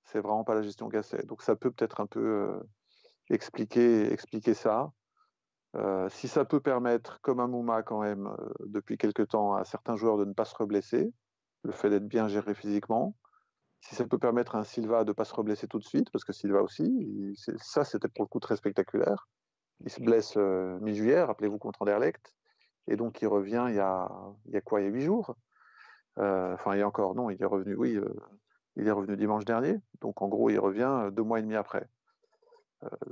[0.03, 1.23] C'est vraiment pas la gestion Gasset.
[1.23, 2.61] Donc ça peut peut-être un peu
[3.29, 4.91] expliquer, expliquer ça.
[6.09, 8.29] Si ça peut permettre, comme un Mouma quand même,
[8.65, 11.13] depuis quelque temps, à certains joueurs de ne pas se reblesser,
[11.63, 13.15] le fait d'être bien géré physiquement.
[13.81, 16.11] Si ça peut permettre à un Silva de ne pas se reblesser tout de suite,
[16.11, 19.27] parce que Silva aussi, ça c'était pour le coup très spectaculaire.
[19.83, 22.33] Il se blesse euh, mi-juillet, rappelez-vous, contre Anderlecht,
[22.87, 24.07] et donc il revient il y a,
[24.63, 25.35] quoi Il y a huit jours?
[26.19, 28.13] Euh, Enfin, il y a encore, non, il est revenu, oui, euh,
[28.75, 31.89] il est revenu dimanche dernier, donc en gros, il revient deux mois et demi après.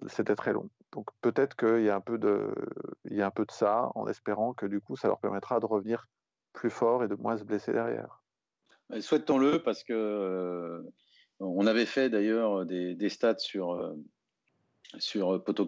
[0.07, 0.69] C'était très long.
[0.91, 2.53] Donc peut-être qu'il y, a un peu de,
[3.51, 6.07] ça, en espérant que du coup, ça leur permettra de revenir
[6.53, 8.23] plus fort et de moins se blesser derrière.
[8.99, 10.81] Souhaitons-le parce que euh,
[11.39, 13.95] on avait fait d'ailleurs des, stats sur euh,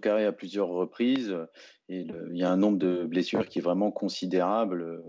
[0.01, 1.37] Carré à plusieurs reprises
[1.87, 5.03] et il y a un nombre de blessures qui est vraiment considérable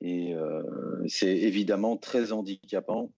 [0.00, 0.62] et euh,
[1.06, 3.12] c'est évidemment très handicapant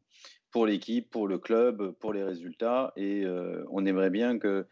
[0.57, 3.27] pour l'équipe, pour le club, pour les résultats et
[3.71, 4.66] on aimerait bien que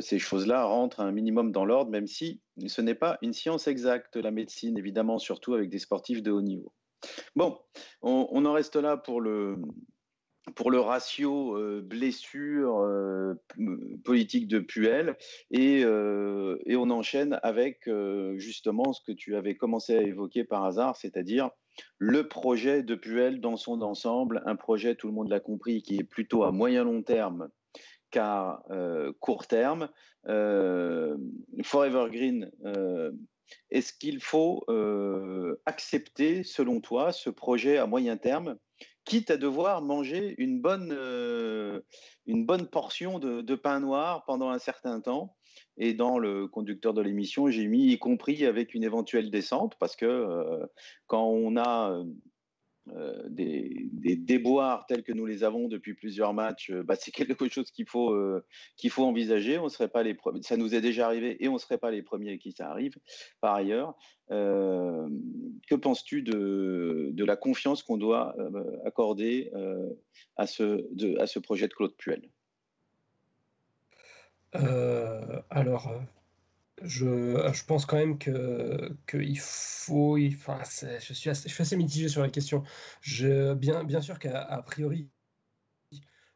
[0.00, 4.16] ces choses-là rentrent un minimum dans l'ordre même si ce n'est pas une science exacte
[4.16, 6.72] la médecine évidemment surtout avec des sportifs de haut niveau.
[7.36, 7.58] Bon,
[8.02, 9.56] on, en reste là pour le,
[10.56, 13.34] ratio euh, blessure euh,
[14.04, 15.16] politique de Puel
[15.54, 17.88] euh, et, on enchaîne avec
[18.36, 21.50] justement ce que tu avais commencé à évoquer par hasard, c'est-à-dire
[21.98, 25.96] le projet de Puel dans son ensemble, un projet, tout le monde l'a compris, qui
[25.96, 27.48] est plutôt à moyen long terme
[28.10, 28.62] qu'à
[29.20, 29.88] court terme.
[30.24, 32.50] Forever Green
[33.70, 38.56] est-ce qu'il faut euh, accepter, selon toi, ce projet à moyen terme,
[39.04, 41.80] quitte à devoir manger une bonne, euh,
[42.26, 45.36] une bonne portion de, pain noir pendant un certain temps
[45.80, 49.96] Et dans le conducteur de l'émission, j'ai mis y compris avec une éventuelle descente, parce
[49.96, 50.66] que euh,
[51.08, 52.04] quand on a
[52.96, 57.48] euh, des, déboires tels que nous les avons depuis plusieurs matchs, euh, bah, c'est quelque
[57.48, 58.44] chose qu'il faut, euh,
[58.76, 59.58] qu'il faut envisager.
[59.58, 62.02] On serait pas les ça nous est déjà arrivé et on ne serait pas les
[62.02, 62.94] premiers qui ça arrive.
[63.40, 63.96] Par ailleurs,
[64.28, 68.36] que penses-tu de, de, la confiance qu'on doit
[68.84, 69.50] accorder
[70.36, 70.86] à, ce,
[71.20, 72.22] à ce projet de Claude Puel?
[74.52, 75.92] Alors,
[76.82, 80.18] je, je, pense quand même que qu'il faut.
[80.18, 82.62] Enfin, je, suis assez, mitigé sur la question.
[83.04, 85.08] Bien, sûr qu'à priori,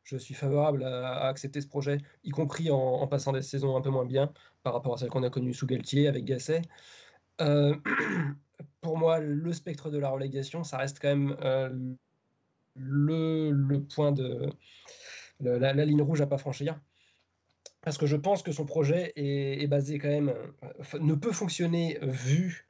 [0.05, 3.91] je suis favorable à, accepter ce projet, y compris en, passant des saisons un peu
[3.91, 6.63] moins bien par rapport à celles qu'on a connues sous Galtier avec Gasset.
[7.41, 7.75] Euh,
[8.81, 11.71] pour moi, le spectre de la relégation, ça reste quand même euh,
[12.77, 14.51] le, point de
[15.41, 16.79] la, ligne rouge à pas franchir.
[17.85, 21.99] Parce que je pense que son projet est, basé quand même, euh, ne peut fonctionner
[22.01, 22.67] vu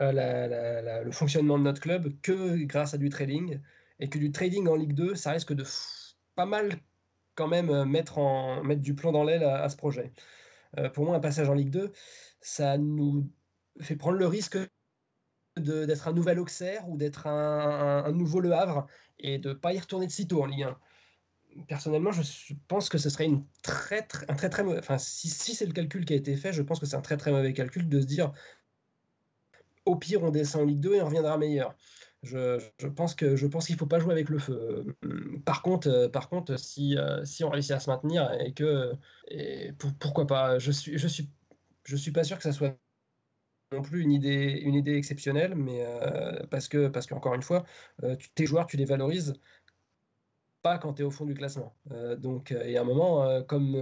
[0.00, 3.60] le fonctionnement de notre club que grâce à du trading.
[4.00, 5.64] Et que du trading en Ligue 2, ça risque de
[6.34, 6.80] pas mal
[7.34, 8.20] quand même euh, mettre,
[8.76, 10.12] du plomb dans l'aile à, ce projet.
[10.78, 11.92] Euh, pour moi, un passage en Ligue 2,
[12.40, 13.28] ça nous
[13.80, 14.58] fait prendre le risque
[15.56, 18.88] d'être un nouvel Auxerre ou d'être un, nouveau Le Havre
[19.20, 20.78] et de ne pas y retourner de sitôt en Ligue 1.
[21.68, 24.78] Personnellement, je pense que ce serait une très, un très très mauvais.
[24.78, 27.00] Enfin, si, si c'est le calcul qui a été fait, je pense que c'est un
[27.00, 28.32] très très mauvais calcul de se dire
[29.84, 31.76] au pire, on descend en Ligue 2 et on reviendra meilleur.
[32.22, 32.58] Je,
[32.96, 34.96] pense que je pense qu'il faut pas jouer avec le feu.
[35.44, 38.94] Par contre, euh, par contre, si, euh, si on réussit à se maintenir et que
[39.28, 41.28] et pourquoi pas, je suis je suis
[41.84, 42.78] je suis pas sûr que ça soit
[43.72, 47.64] non plus une idée une idée exceptionnelle, mais euh, parce que parce qu'encore une fois,
[48.34, 49.34] tes joueurs tu les valorises
[50.64, 51.74] pas quand tu es au fond du classement.
[52.18, 53.76] donc, et à un moment, comme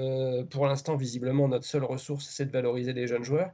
[0.50, 3.52] pour l'instant, visiblement, notre seule ressource, c'est de valoriser les jeunes joueurs,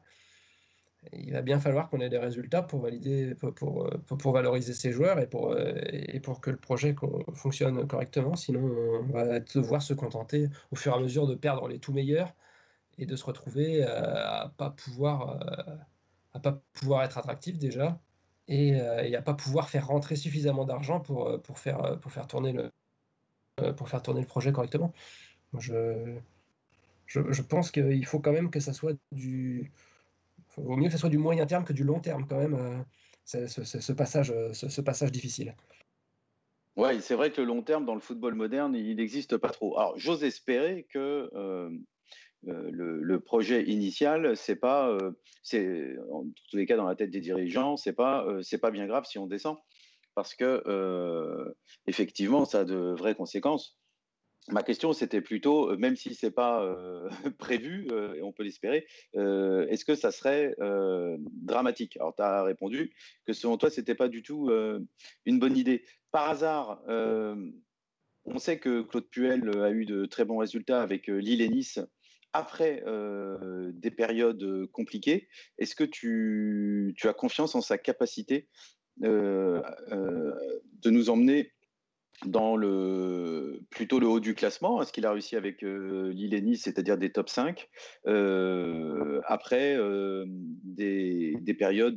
[1.12, 5.20] il va bien falloir qu'on ait des résultats pour valider, pour, pour, valoriser ces joueurs
[5.20, 6.94] et pour, et pour que le projet
[7.34, 8.34] fonctionne correctement.
[8.34, 11.92] Sinon, on va devoir se contenter au fur et à mesure de perdre les tout
[11.92, 12.34] meilleurs
[12.98, 15.38] et de se retrouver à pas pouvoir,
[16.42, 18.00] pas pouvoir être attractif déjà
[18.48, 22.52] et, et à pas pouvoir faire rentrer suffisamment d'argent pour, pour, faire, pour, faire tourner
[22.52, 22.72] le,
[23.76, 24.92] pour faire tourner le projet correctement.
[25.58, 26.16] Je,
[27.06, 29.72] je, je pense qu'il faut quand même que ça soit du
[30.62, 33.92] vaut mieux ce soit du moyen terme que du long terme quand même, euh, ce,
[33.92, 35.54] passage, euh, ce, passage difficile.
[36.76, 39.78] Oui, c'est vrai que le long terme dans le football moderne, il n'existe pas trop.
[39.78, 41.70] Alors, j'ose espérer que euh,
[42.44, 47.92] le, projet initial, c'est pas, en tous les cas dans la tête des dirigeants, c'est
[47.92, 48.24] pas,
[48.60, 49.58] pas bien grave si on descend,
[50.18, 51.54] parce que
[51.86, 53.78] effectivement, ça a de vraies conséquences.
[54.50, 57.08] Ma question, c'était plutôt, euh, même si ce n'est pas euh,
[57.38, 60.54] prévu, euh, et on peut l'espérer, est-ce que ça serait
[61.42, 61.96] dramatique?
[61.98, 62.94] Alors, tu as répondu
[63.26, 64.50] que selon toi, ce n'était pas du tout
[65.26, 65.84] une bonne idée.
[66.10, 71.42] Par hasard, on sait que Claude Puel a eu de très bons résultats avec Lille
[71.42, 71.78] et Nice
[72.32, 72.82] après
[73.72, 75.28] des périodes compliquées.
[75.58, 78.48] Est-ce que tu, as confiance en sa capacité
[79.00, 81.52] de nous emmener
[82.26, 86.40] dans le plutôt le haut du classement, ce qu'il a réussi avec euh, Lille et
[86.40, 87.68] Nice, c'est-à-dire des top 5,
[88.06, 91.96] euh, après euh, des, des, périodes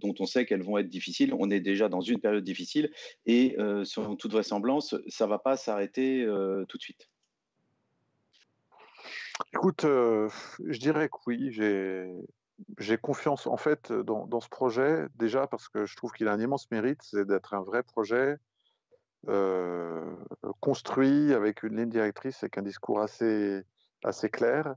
[0.00, 1.32] dont on sait qu'elles vont être difficiles.
[1.38, 2.90] On est déjà dans une période difficile
[3.26, 6.26] et selon toute vraisemblance, ça ne va pas s'arrêter
[6.68, 7.08] tout de suite.
[9.54, 12.06] Écoute, je dirais que oui, j'ai
[13.00, 16.40] confiance en fait dans, dans, ce projet, déjà parce que je trouve qu'il a un
[16.40, 18.38] immense mérite, c'est d'être un vrai projet
[20.60, 23.62] construit avec une ligne directrice, avec un discours assez,
[24.04, 24.74] assez clair.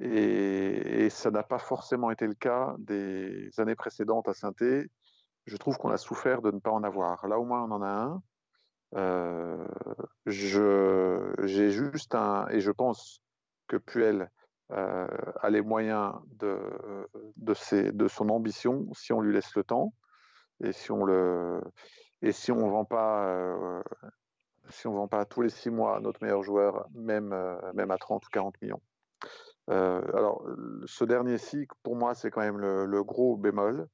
[0.00, 5.76] Et, ça n'a pas forcément été le cas des années précédentes à saint Je trouve
[5.76, 7.26] qu'on a souffert de ne pas en avoir.
[7.28, 8.22] Là, au moins, on en a un.
[8.96, 9.66] Euh,
[10.26, 13.22] j'ai juste un, et je pense
[13.66, 14.30] que Puel
[14.72, 15.06] euh,
[15.40, 16.58] a les moyens de,
[17.36, 19.92] de, ses, son ambition si on lui laisse le temps
[20.60, 21.60] et si on le,
[22.22, 23.82] et si on vend pas, euh,
[24.70, 27.98] si on vend pas tous les six mois notre meilleur joueur, même, euh, même à
[27.98, 28.80] 30 ou 40 millions.
[29.68, 30.46] Alors,
[30.84, 33.88] ce dernier-ci, pour moi, c'est quand même le, gros bémol.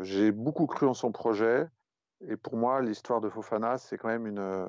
[0.00, 1.66] J'ai beaucoup cru en son projet.
[2.22, 4.66] Et pour moi, l'histoire de Fofana, c'est quand même une,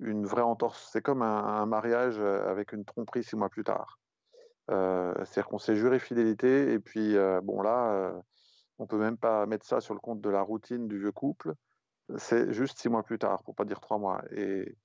[0.00, 0.88] une vraie entorse.
[0.90, 3.98] C'est comme un, mariage avec une tromperie six mois plus tard.
[4.68, 6.72] C'est-à-dire qu'on s'est juré fidélité.
[6.72, 8.12] Et puis, bon, là,
[8.78, 11.54] on peut même pas mettre ça sur le compte de la routine du vieux couple
[12.16, 14.22] c'est juste six mois plus tard, pour pas dire trois mois.
[14.32, 14.76] Et,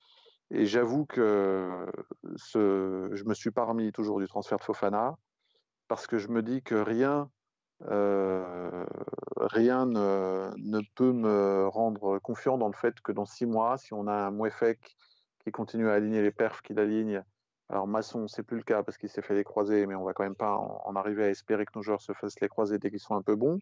[0.50, 1.86] j'avoue que
[2.22, 5.16] je me suis pas remis toujours du transfert de Fofana
[5.88, 7.30] parce que je me dis que rien,
[7.88, 8.84] euh,
[9.38, 14.06] rien ne, peut me rendre confiant dans le fait que dans six mois, si on
[14.06, 14.94] a un Mouefek
[15.42, 17.24] qui continue à aligner les perfs qu'il aligne,
[17.68, 20.12] alors Masson, c'est plus le cas parce qu'il s'est fait les croisés, mais on va
[20.12, 22.90] quand même pas en, arriver à espérer que nos joueurs se fassent les croisés dès
[22.90, 23.60] qu'ils sont un peu bons.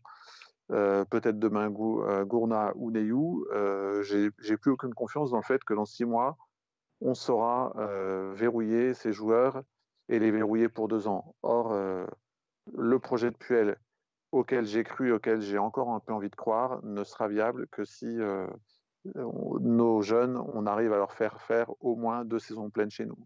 [0.72, 5.62] Euh, peut-être demain euh, Gourna ou Neyou, euh, j'ai plus aucune confiance dans le fait
[5.64, 6.36] que dans six mois,
[7.00, 7.72] on saura
[8.34, 9.62] verrouiller ces joueurs
[10.08, 11.34] et les verrouiller pour deux ans.
[11.42, 11.74] Or,
[12.76, 13.78] le projet de Puel
[14.32, 17.84] auquel j'ai cru, auquel j'ai encore un peu envie de croire, ne sera viable que
[17.84, 18.18] si
[19.14, 23.18] nos jeunes, on arrive à leur faire faire au moins deux saisons pleines chez nous.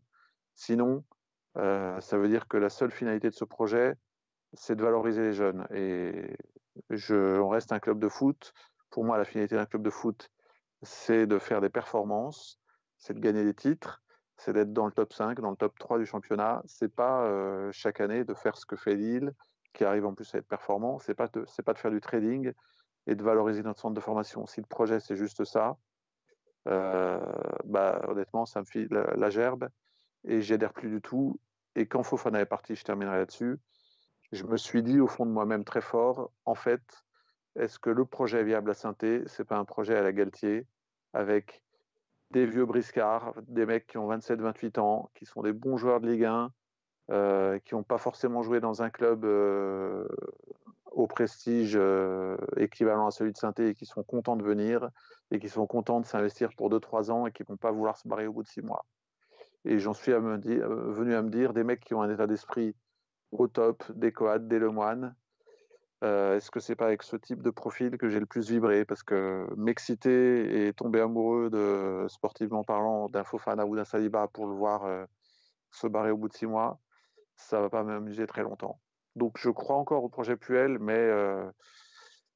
[0.54, 1.04] Sinon,
[1.54, 3.94] ça veut dire que la seule finalité de ce projet,
[4.54, 5.66] c'est de valoriser les jeunes.
[5.72, 6.36] Et
[6.90, 8.52] je, on reste un club de foot.
[8.90, 10.30] Pour moi, la finalité d'un club de foot,
[10.82, 12.60] c'est de faire des performances,
[12.98, 14.02] c'est de gagner des titres,
[14.36, 16.62] c'est d'être dans le top 5, dans le top 3 du championnat.
[16.66, 19.32] C'est pas euh, chaque année de faire ce que fait Lille,
[19.72, 20.98] qui arrive en plus à être performant.
[20.98, 22.52] C'est pas de, pas de faire du trading
[23.06, 24.46] et de valoriser notre centre de formation.
[24.46, 25.76] Si le projet c'est juste ça,
[26.68, 27.20] euh,
[27.64, 29.68] bah, honnêtement, ça me file la gerbe
[30.24, 31.38] et j'y adhère plus du tout.
[31.76, 33.58] Et quand Fofana est parti, je terminerai là-dessus
[34.34, 36.82] je me suis dit au fond de moi-même très fort, en fait,
[37.56, 40.66] est-ce que le projet viable à Sainté, c'est pas un projet à la Galtier
[41.12, 41.62] avec
[42.30, 46.08] des vieux briscards, des mecs qui ont 27-28 ans, qui sont des bons joueurs de
[46.08, 46.50] Ligue 1,
[47.12, 50.08] euh, qui n'ont pas forcément joué dans un club euh,
[50.90, 54.88] au prestige euh, équivalent à celui de Sainté et qui sont contents de venir
[55.30, 57.96] et qui sont contents de s'investir pour 2-3 ans et qui ne vont pas vouloir
[57.96, 58.84] se barrer au bout de 6 mois.
[59.64, 62.74] Et j'en suis dire, venu à me dire des mecs qui ont un état d'esprit
[63.32, 65.14] au top des Coats, des Lemoine.
[66.02, 68.84] Euh, Est-ce que c'est pas avec ce type de profil que j'ai le plus vibré?
[68.84, 74.46] Parce que m'exciter et tomber amoureux, de, sportivement parlant, d'un Fofana ou d'un Saliba pour
[74.46, 75.06] le voir euh,
[75.70, 76.78] se barrer au bout de six mois,
[77.36, 78.80] ça va pas m'amuser très longtemps.
[79.16, 81.50] Donc je crois encore au projet Puel, mais euh,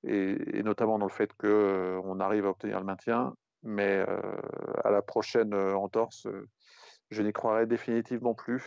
[0.05, 4.21] et, notamment dans le fait qu'on euh, arrive à obtenir le maintien, mais euh,
[4.85, 6.27] à la prochaine entorse,
[7.11, 8.63] je n'y croirai définitivement plus,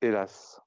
[0.00, 0.60] hélas.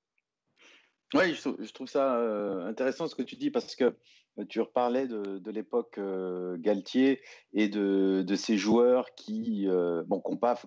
[1.14, 3.98] Oui, je, trouve ça euh, intéressant ce que tu dis parce que
[4.46, 7.22] tu reparlais de, l'époque euh, Galtier
[7.54, 10.60] et de, de, ces joueurs qui euh, bon, n'ont pas,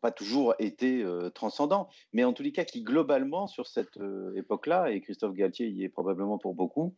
[0.00, 1.04] pas, toujours été
[1.34, 3.98] transcendants, mais en tous les cas qui globalement sur cette
[4.36, 6.94] époque-là, et Christophe Galtier y est probablement pour beaucoup,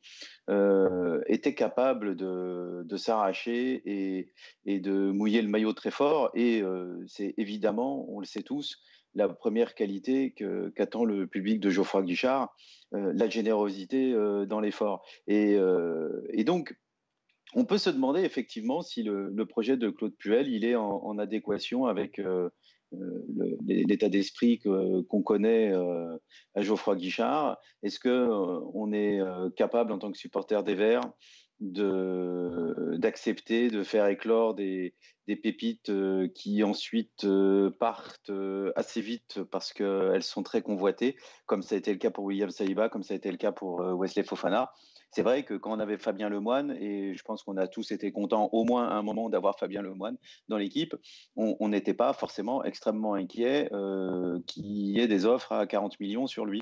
[1.29, 4.33] étaient capables de, de s'arracher et,
[4.64, 6.31] et, de mouiller le maillot très fort.
[6.35, 6.62] Et
[7.07, 8.81] c'est évidemment, on le sait tous,
[9.17, 10.35] la première qualité
[10.77, 12.55] qu'attend le public de Geoffroy Guichard,
[12.95, 15.05] euh, la générosité euh, dans l'effort.
[15.27, 16.77] Et, euh, et, donc,
[17.55, 21.19] on peut se demander effectivement si le, projet de Claude Puel, il est en, en
[21.19, 22.21] adéquation avec
[23.67, 25.73] l'état d'esprit qu'on connaît
[26.55, 27.57] à Geoffroy Guichard.
[27.83, 28.29] Est-ce que
[28.75, 29.21] on est
[29.57, 31.09] capable, en tant que supporter des Verts,
[31.61, 34.95] d'accepter de, faire éclore des,
[35.27, 41.63] pépites euh, qui ensuite euh, partent euh, assez vite parce qu'elles sont très convoitées, comme
[41.63, 43.81] ça a été le cas pour William Saliba, comme ça a été le cas pour
[43.81, 44.73] Wesley Fofana
[45.17, 48.12] c'est vrai que quand on avait Fabien Lemoine, et je pense qu'on a tous été
[48.12, 50.95] contents au moins à un moment d'avoir Fabien Lemoine dans l'équipe,
[51.37, 56.27] on n'était pas forcément extrêmement inquiet euh, qu'il y ait des offres à 40 millions
[56.27, 56.61] sur lui.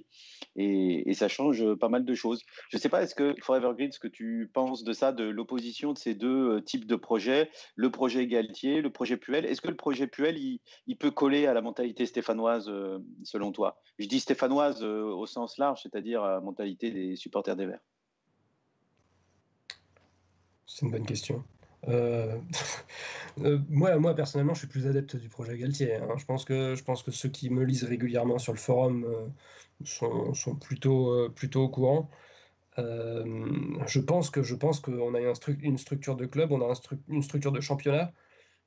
[0.55, 2.43] Et, ça change pas mal de choses.
[2.71, 5.25] Je ne sais pas, est-ce que Forever Green, ce que tu penses de ça, de
[5.25, 9.63] l'opposition de ces deux euh, types de projets, le projet Galtier, le projet Puel, est-ce
[9.63, 13.81] que le projet Puel, il, il, peut coller à la mentalité stéphanoise euh, selon toi?
[13.99, 17.81] Je dis stéphanoise au sens large, c'est-à-dire à la mentalité des supporters des Verts.
[20.75, 21.45] C'est une bonne question.
[21.87, 22.37] Euh,
[23.43, 23.61] euh...
[23.69, 25.95] moi, moi, personnellement, je suis plus adepte du projet Galtier.
[25.95, 26.09] Hein.
[26.17, 29.29] Je, pense que, je pense que ceux qui me lisent régulièrement sur le forum euh,
[29.85, 32.11] sont, sont, plutôt, plutôt au courant.
[32.77, 36.75] je pense que je pense qu'on a une, stru une, structure de club, on a
[37.09, 38.13] une structure de championnat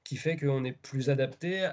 [0.06, 1.70] qui fait qu'on est plus adapté.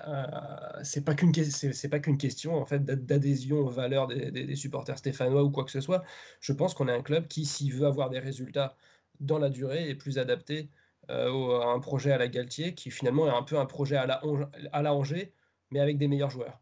[0.82, 4.98] C'est pas qu'une pas qu'une question en fait d'adhésion aux valeurs des, des, des, supporters
[4.98, 6.02] stéphanois ou quoi que ce soit.
[6.40, 8.74] Je pense qu'on est un club qui, s'il veut avoir des résultats
[9.20, 10.70] dans la durée et plus adapté
[11.10, 14.06] euh, à un projet à la Galtier qui finalement est un peu un projet à
[14.06, 15.32] la, Angers
[15.70, 16.60] mais avec des meilleurs joueurs.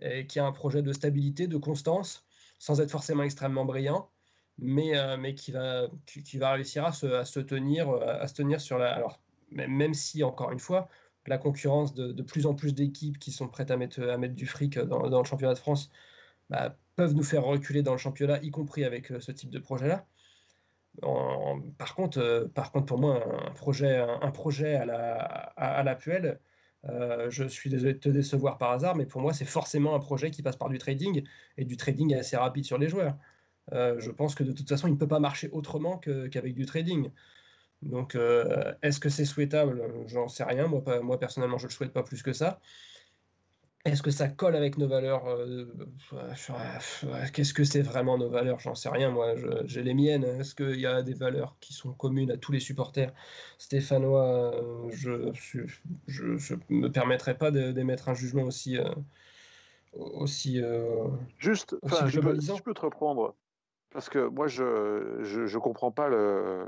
[0.00, 2.24] Et qui a un projet de stabilité, de constance,
[2.58, 4.10] sans être forcément extrêmement brillant,
[4.58, 8.78] mais, euh, mais qui, va, qui, va réussir à se, tenir, à se tenir sur
[8.78, 8.94] la.
[8.94, 9.20] Alors,
[9.50, 10.88] même si, encore une fois,
[11.26, 14.34] la concurrence de, de plus en plus d'équipes qui sont prêtes à mettre, à mettre
[14.34, 15.90] du fric dans, dans le championnat de France
[16.50, 19.58] bah, peuvent nous faire reculer dans le championnat, y compris avec euh, ce type de
[19.58, 20.06] projet-là.
[21.00, 26.40] Par, contre, euh, par contre, pour moi, un projet, un, projet à la, à, Puel,
[26.88, 30.00] euh, je suis désolé de te décevoir par hasard, mais pour moi, c'est forcément un
[30.00, 31.24] projet qui passe par du trading
[31.56, 33.16] et du trading assez rapide sur les joueurs.
[33.72, 36.66] Euh, je pense que de toute façon, il ne peut pas marcher autrement qu'avec du
[36.66, 37.10] trading.
[37.82, 38.16] Donc,
[38.82, 39.82] est-ce que c'est souhaitable?
[40.06, 40.66] J'en sais rien.
[40.66, 42.60] Moi, moi, personnellement, je ne le souhaite pas plus que ça.
[43.84, 45.64] Est-ce que ça colle avec nos valeurs euh,
[47.32, 48.58] Qu'est-ce que c'est vraiment nos valeurs?
[48.58, 50.24] J'en sais rien, moi, j'ai les miennes.
[50.24, 53.12] Est-ce qu'il y a des valeurs qui sont communes à tous les supporters?
[53.56, 54.52] Stéphanois
[54.90, 58.78] Je ne me permettrai pas d'émettre un jugement aussi.
[58.78, 58.90] Euh,
[59.94, 61.08] aussi euh,
[61.38, 63.34] Juste, aussi je, peux, si je peux te reprendre,
[63.90, 66.66] parce que moi, je ne comprends pas le,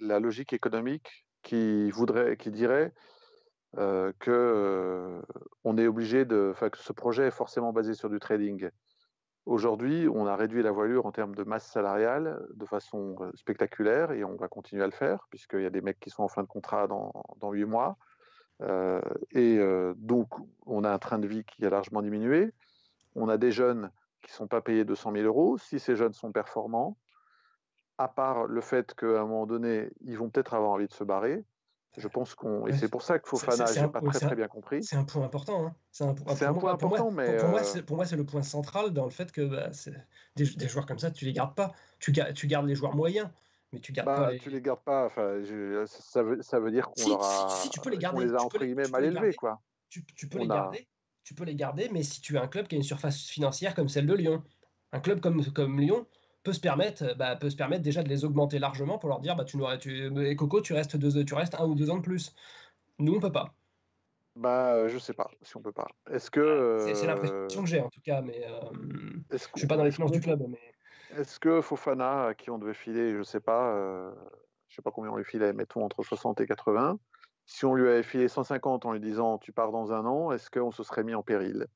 [0.00, 2.92] la logique économique qui voudrait, qui dirait
[3.78, 5.22] euh, que euh,
[5.62, 8.68] on est obligé de, que ce projet est forcément basé sur du trading.
[9.46, 14.10] Aujourd'hui, on a réduit la voilure en termes de masse salariale de façon euh, spectaculaire
[14.10, 16.28] et on va continuer à le faire puisqu'il y a des mecs qui sont en
[16.28, 17.96] fin de contrat dans, dans 8 mois.
[19.32, 19.58] et
[19.96, 20.28] donc,
[20.66, 22.52] on a un train de vie qui a largement diminué.
[23.14, 23.90] On a des jeunes
[24.22, 25.56] qui ne sont pas payés 200 000 euros.
[25.56, 26.98] Si ces jeunes sont performants,
[27.96, 31.04] à part le fait qu'à un moment donné, ils vont peut-être avoir envie de se
[31.04, 31.44] barrer,
[31.96, 32.66] je pense qu'on.
[32.66, 34.82] Et c'est pour ça que Fofana, je n'ai pas très, très bien compris.
[34.84, 35.66] C'est un point important.
[35.66, 35.74] Hein.
[35.90, 37.36] C'est un, un point important, mais.
[37.38, 39.70] Pour, moi, pour moi, c'est le point central dans le fait que bah,
[40.36, 41.72] des, des, joueurs comme ça, tu les gardes pas.
[41.98, 43.28] Tu, tu gardes les joueurs moyens.
[43.72, 44.38] Mais tu gardes bah, pas les...
[44.38, 45.06] Tu les gardes pas.
[45.06, 47.48] Enfin, je, ça, veut, ça veut dire qu'on si, a.
[47.48, 48.22] Si, tu peux les garder.
[48.22, 49.60] On les a entre guillemets mal élevés, quoi.
[49.88, 50.86] Tu, tu peux les garder.
[51.24, 53.74] Tu peux les garder, mais si tu as un club qui a une surface financière
[53.74, 54.42] comme celle de Lyon,
[54.92, 56.06] un club comme, comme Lyon,
[56.42, 59.36] peut se permettre, bah, peut se permettre déjà de les augmenter largement pour leur dire
[59.36, 62.34] bah, tu, tu, Coco, tu restes, deux, tu restes un ou deux ans de plus.
[62.98, 63.54] Nous, on peut pas.
[64.36, 65.88] Bah, euh, je sais pas si on peut pas.
[66.10, 66.92] Est-ce que.
[66.94, 68.60] C'est l'impression que j'ai en tout cas, mais euh,
[69.32, 70.42] je suis pas dans les finances du club.
[70.48, 71.18] Mais...
[71.18, 74.10] Est-ce que Fofana, à qui on devait filer, je sais pas, euh,
[74.68, 76.98] je sais pas combien on lui filait, mettons entre 60 et 80,
[77.46, 80.50] si on lui avait filé 150 en lui disant tu pars dans un an, est-ce
[80.50, 81.66] qu'on se serait mis en péril?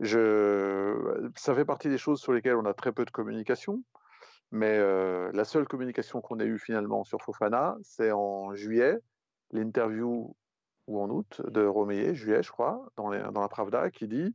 [0.00, 1.30] Je...
[1.36, 3.82] Ça fait partie des choses sur lesquelles on a très peu de communication.
[4.52, 8.98] Mais euh, la seule communication qu'on a eue finalement sur Fofana, c'est en juillet,
[9.50, 10.36] l'interview,
[10.86, 14.34] ou en août, de Romeyer, juillet, je crois, dans, dans la Pravda, qui dit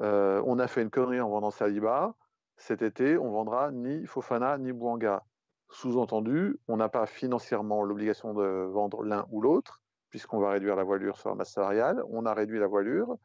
[0.00, 2.14] euh, On a fait une connerie en vendant Saliba.
[2.56, 5.24] Cet été, on vendra ni Fofana ni Bouanga.
[5.70, 10.84] Sous-entendu, on n'a pas financièrement l'obligation de vendre l'un ou l'autre, puisqu'on va réduire la
[10.84, 12.02] voilure sur la masse salariale.
[12.10, 13.16] On a réduit la voilure.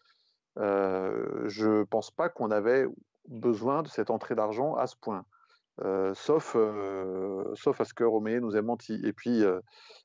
[0.60, 2.86] Euh, je ne pense pas qu'on avait
[3.28, 5.26] besoin de cette entrée d'argent à ce point.
[5.82, 9.00] Euh, sauf, euh, sauf à ce que Roméo nous ait menti.
[9.06, 9.44] Et puis,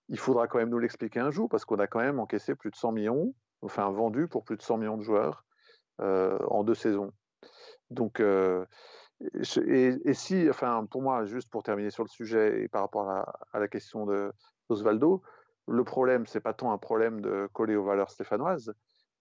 [0.08, 2.70] il faudra quand même nous l'expliquer un jour, parce qu'on a quand même encaissé plus
[2.70, 5.44] de 100 millions, enfin vendu pour plus de 100 millions de joueurs
[5.98, 7.12] en deux saisons.
[7.90, 8.20] Donc,
[9.20, 13.58] et, si, enfin, pour moi, juste pour terminer sur le sujet et par rapport à,
[13.58, 14.32] la question de
[14.68, 15.22] Osvaldo,
[15.66, 18.74] le problème, c'est pas tant un problème de coller aux valeurs stéphanoises,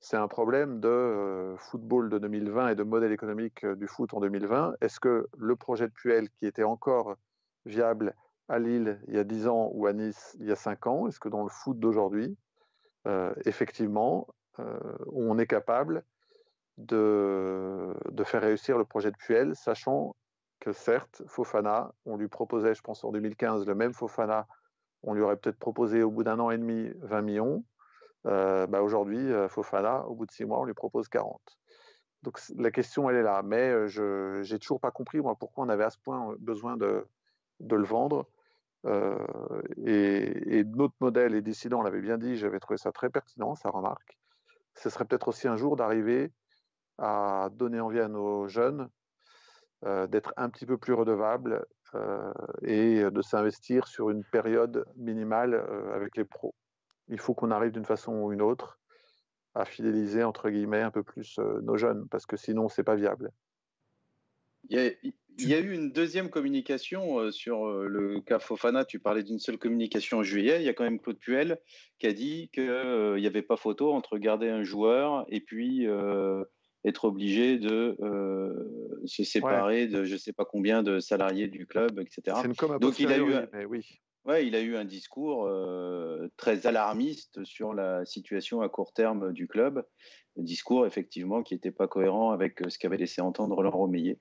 [0.04, 4.14] c'est un problème de euh, football de 2020 et de modèle économique euh, du foot
[4.14, 4.76] en 2020.
[4.82, 7.16] Est-ce que le projet de Puel, qui était encore
[7.66, 8.14] viable
[8.50, 11.08] à Lille il y a 10 ans ou à Nice il y a 5 ans,
[11.08, 12.38] est-ce que dans le foot d'aujourd'hui,
[13.08, 14.28] euh, effectivement,
[15.12, 16.04] on est capable
[16.78, 20.16] de, de, faire réussir le projet de Puel, sachant
[20.60, 24.48] que certes, Fofana, on lui proposait, je pense en 2015, le même Fofana,
[25.02, 27.64] on lui aurait peut-être proposé au bout d'un an et demi 20 millions.
[28.26, 31.42] Euh, bah aujourd'hui, euh, Fofana, au bout de six mois, on lui propose 40.
[32.24, 33.42] Donc la question, elle est là.
[33.44, 37.06] Mais euh, je n'ai toujours pas compris, pourquoi on avait à ce point besoin de,
[37.60, 38.28] de le vendre.
[39.86, 43.70] et, notre modèle, et décidant, on l'avait bien dit, j'avais trouvé ça très pertinent, sa
[43.70, 44.18] remarque.
[44.76, 46.32] Ce serait peut-être aussi un jour d'arriver
[46.98, 48.90] à donner envie à nos jeunes
[49.84, 51.66] d'être un petit peu plus redevables
[52.62, 55.56] et de s'investir sur une période minimale
[55.94, 56.56] avec les pros
[57.10, 58.80] il faut qu'on arrive d'une façon ou une autre
[59.56, 62.96] à fidéliser entre guillemets un peu plus euh, nos jeunes parce que sinon c'est pas
[62.96, 63.32] viable.
[64.70, 64.80] Il
[65.40, 68.86] y, a, eu une deuxième communication euh, sur euh, le cas Fofana.
[68.86, 70.62] Tu parlais d'une seule communication en juillet.
[70.62, 71.60] Il y a quand même Claude Puel
[72.00, 75.86] qui a dit qu'il n'y avait pas photo entre garder un joueur et puis
[76.86, 77.98] être obligé de
[79.06, 82.38] se séparer de je ne sais pas combien de salariés du club, etc.
[82.80, 84.00] Donc il a eu, oui.
[84.26, 89.34] Ouais, il a eu un discours euh, très alarmiste sur la situation à court terme
[89.34, 89.86] du club.
[90.38, 94.20] Discours, effectivement, qui n'était pas cohérent avec euh, ce qu'avait laissé entendre Laurent Meillet.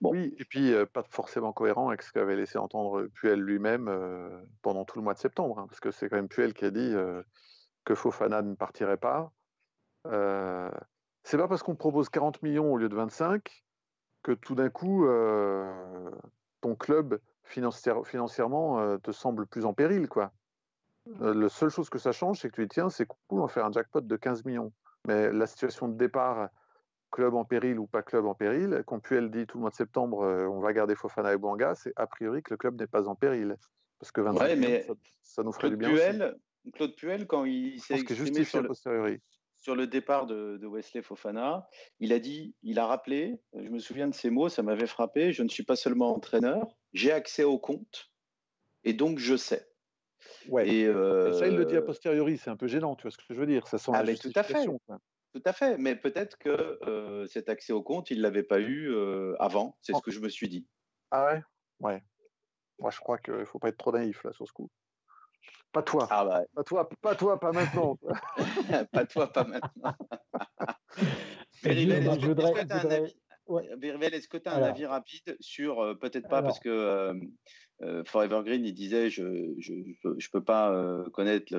[0.00, 0.12] Bon.
[0.12, 3.90] Oui, et puis euh, pas forcément cohérent avec ce qu'avait laissé entendre Puel lui-même
[4.62, 6.70] pendant tout le mois de septembre, hein, parce que c'est quand même Puel qui a
[6.70, 6.94] dit
[7.84, 9.32] que Fofana ne partirait pas.
[10.04, 13.64] c'est pas parce qu'on propose 40 millions au lieu de 25
[14.22, 15.06] que tout d'un coup
[16.60, 20.08] ton club financièrement euh, te semble plus en péril.
[20.08, 20.32] quoi.
[21.20, 23.42] Euh, la seule chose que ça change, c'est que tu dis tiens, c'est cool, on
[23.42, 24.72] va faire un jackpot de 15 millions.
[25.06, 26.48] Mais la situation de départ,
[27.10, 29.74] club en péril ou pas club en péril, quand Puel dit tout le mois de
[29.74, 32.86] septembre, euh, on va garder Fofana et Bouanga, c'est a priori que le club n'est
[32.86, 33.56] pas en péril.
[34.00, 34.86] Parce que 25 mais
[35.22, 35.90] ça, nous ferait du bien.
[35.90, 36.36] Puel,
[36.72, 39.18] Claude Puel, quand il s'est exprimé sur le,
[39.64, 43.78] sur le départ de, de, Wesley Fofana, il a dit, il a rappelé, je me
[43.78, 47.44] souviens de ces mots, ça m'avait frappé, je ne suis pas seulement entraîneur, j'ai accès
[47.44, 48.12] au compte
[48.84, 49.66] et donc je sais.
[50.50, 50.68] Ouais.
[50.68, 50.84] Et,
[51.32, 53.24] ça, il le dit a euh, posteriori, c'est un peu gênant, tu vois ce que
[53.30, 54.66] je veux dire Ça sent ah, tout à fait.
[54.66, 58.60] Tout à fait, mais peut-être que euh, cet accès au compte, il ne l'avait pas
[58.60, 60.66] eu euh, avant, c'est ce que je me suis dit.
[61.10, 61.42] Ah ouais?
[61.80, 62.02] Ouais.
[62.78, 64.70] Moi, je crois qu'il ne faut pas être trop naïf là sur ce coup.
[65.74, 66.06] Pas toi.
[66.08, 66.44] Ah bah.
[66.54, 67.98] Pas toi, pas toi, pas maintenant.
[68.92, 69.92] pas toi, pas maintenant.
[71.64, 72.52] voudrais,
[74.14, 77.12] est-ce que tu as un avis rapide sur, euh, peut-être pas, parce que
[77.82, 81.54] euh, euh, Forever Green, il disait, je ne peux pas connaître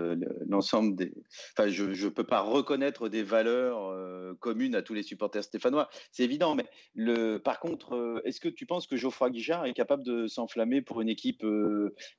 [0.48, 1.14] l'ensemble des...
[1.58, 3.94] Enfin, je peux pas reconnaître des valeurs
[4.40, 5.90] communes à tous les supporters stéphanois.
[6.12, 10.04] C'est évident, mais le, par contre, est-ce que tu penses que Geoffroy Guichard est capable
[10.04, 11.44] de s'enflammer pour une équipe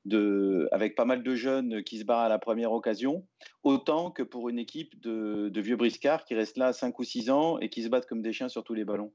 [0.04, 3.26] de, avec pas mal de jeunes qui se barrent à la première occasion,
[3.62, 7.30] autant que pour une équipe de, de vieux briscards qui restent là 5 ou 6
[7.30, 9.12] ans et qui se battent comme des chiens sur tous les ballons?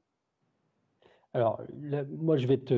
[1.34, 1.62] Alors,
[2.10, 2.74] moi, je vais, te,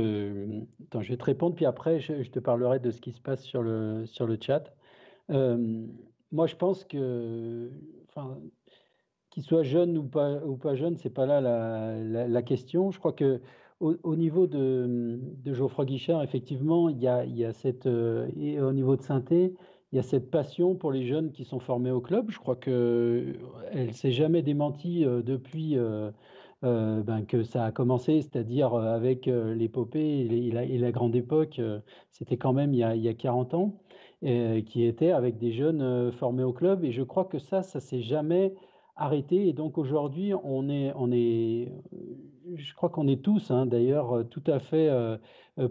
[1.00, 3.62] je vais te répondre, puis après, je, te parlerai de ce qui se passe sur
[3.62, 4.72] le, sur le chat.
[5.30, 5.86] Euh,
[6.30, 7.70] moi, je pense que,
[8.08, 8.38] enfin,
[9.30, 12.92] qu'il soit jeune ou pas, ou pas jeune, c'est pas là la, la, question.
[12.92, 13.40] Je crois que
[13.80, 18.60] au, niveau de, de, Geoffroy Guichard, effectivement, il y a, y a cette, euh, et
[18.60, 19.52] au niveau de Synthé,
[19.92, 22.30] il y a cette passion pour les jeunes qui sont formés au club.
[22.30, 23.34] Je crois que
[23.72, 25.76] elle s'est jamais démentie euh, depuis.
[26.64, 31.60] Euh, ben, que ça a commencé, c'est-à-dire euh, avec euh, l'épopée et, la, grande époque,
[32.10, 33.80] c'était quand même il y, a, il y a 40 ans,
[34.22, 36.84] qui était avec des jeunes formés au club.
[36.84, 38.54] Et je crois que ça, ça s'est jamais
[38.96, 39.48] arrêté.
[39.48, 41.68] Et donc aujourd'hui, on est,
[42.54, 44.90] je crois qu'on est tous, hein, d'ailleurs, tout à fait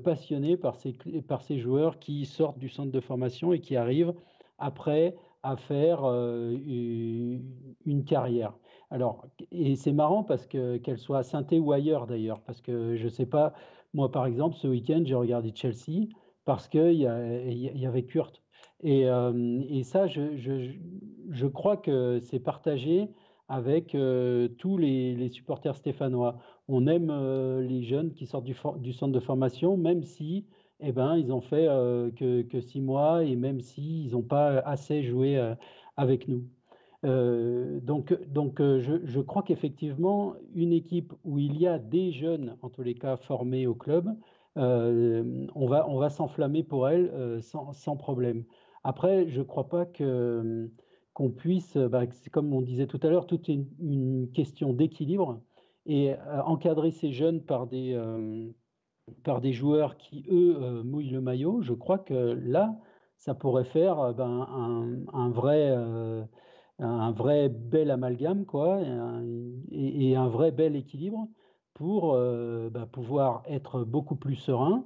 [0.04, 4.14] passionnés par ces joueurs qui sortent du centre de formation et qui arrivent
[4.60, 8.54] après à faire une carrière.
[8.94, 12.96] Alors, et c'est marrant parce que qu'elle soit à saint ou ailleurs d'ailleurs, parce que
[12.96, 13.54] je ne sais pas,
[13.96, 16.10] moi par exemple, ce week-end, j'ai regardé Chelsea
[16.46, 18.44] parce qu'il y, avait Kurt.
[18.84, 23.10] Et, euh, ça, je, crois que c'est partagé
[23.50, 26.38] avec euh, tous les, supporters stéphanois.
[26.68, 30.46] On aime euh, les jeunes qui sortent du, centre de formation, même si
[30.82, 31.66] eh ben, ils ont fait
[32.16, 35.41] que, que, six mois et même s'ils n'ont pas assez joué
[35.98, 36.44] avec nous.
[37.06, 42.56] Euh, donc, donc euh, je, crois qu'effectivement, une équipe où il y a des jeunes,
[42.62, 44.10] en tous les cas formés au club,
[44.58, 48.43] euh, on va, on va s'enflammer pour elle sans, sans, problème.
[48.84, 50.70] Après, je ne crois pas que
[51.14, 55.41] qu'on puisse, bah, comme on disait tout à l'heure, toute une, une question d'équilibre
[55.86, 57.95] et encadrer ces jeunes par des,
[59.24, 61.62] par des joueurs qui, eux, mouillent le maillot.
[61.62, 62.76] Je crois que là,
[63.18, 65.78] ça pourrait faire ben, un, vrai
[66.80, 68.82] un vrai bel amalgame, quoi,
[69.71, 71.28] et un, vrai bel équilibre
[71.74, 74.86] pour euh, bah, pouvoir être beaucoup plus serein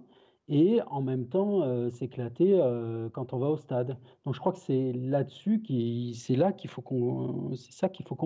[0.49, 3.97] et en même temps euh, s'éclater euh, quand on va au stade.
[4.25, 7.51] Donc je crois que c'est là-dessus qui, c'est là qu'il faut qu'on,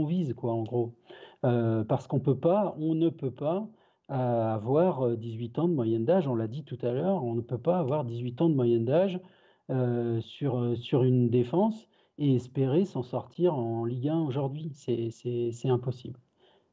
[0.05, 0.95] vise, quoi, en gros,
[1.41, 3.67] parce qu'on peut pas, on ne peut pas
[4.07, 6.27] avoir 18 ans de moyenne d'âge.
[6.27, 8.85] On l'a dit tout à l'heure, on ne peut pas avoir 18 ans de moyenne
[8.85, 9.19] d'âge
[10.21, 11.87] sur une défense
[12.17, 14.71] et espérer s'en sortir en Ligue 1 aujourd'hui.
[14.73, 16.19] C'est impossible.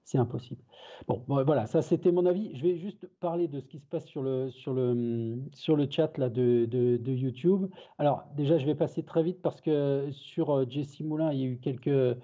[0.09, 0.63] C'est impossible.
[1.07, 2.51] Bon, voilà, ça c'était mon avis.
[2.55, 5.87] Je vais juste parler de ce qui se passe sur le, sur le, sur le
[5.91, 7.67] chat là, de, de, YouTube.
[7.99, 11.43] Alors, déjà, je vais passer très vite parce que sur euh, Jesse Moulin, il y
[11.45, 11.89] a eu quelques.
[11.89, 12.17] Euh,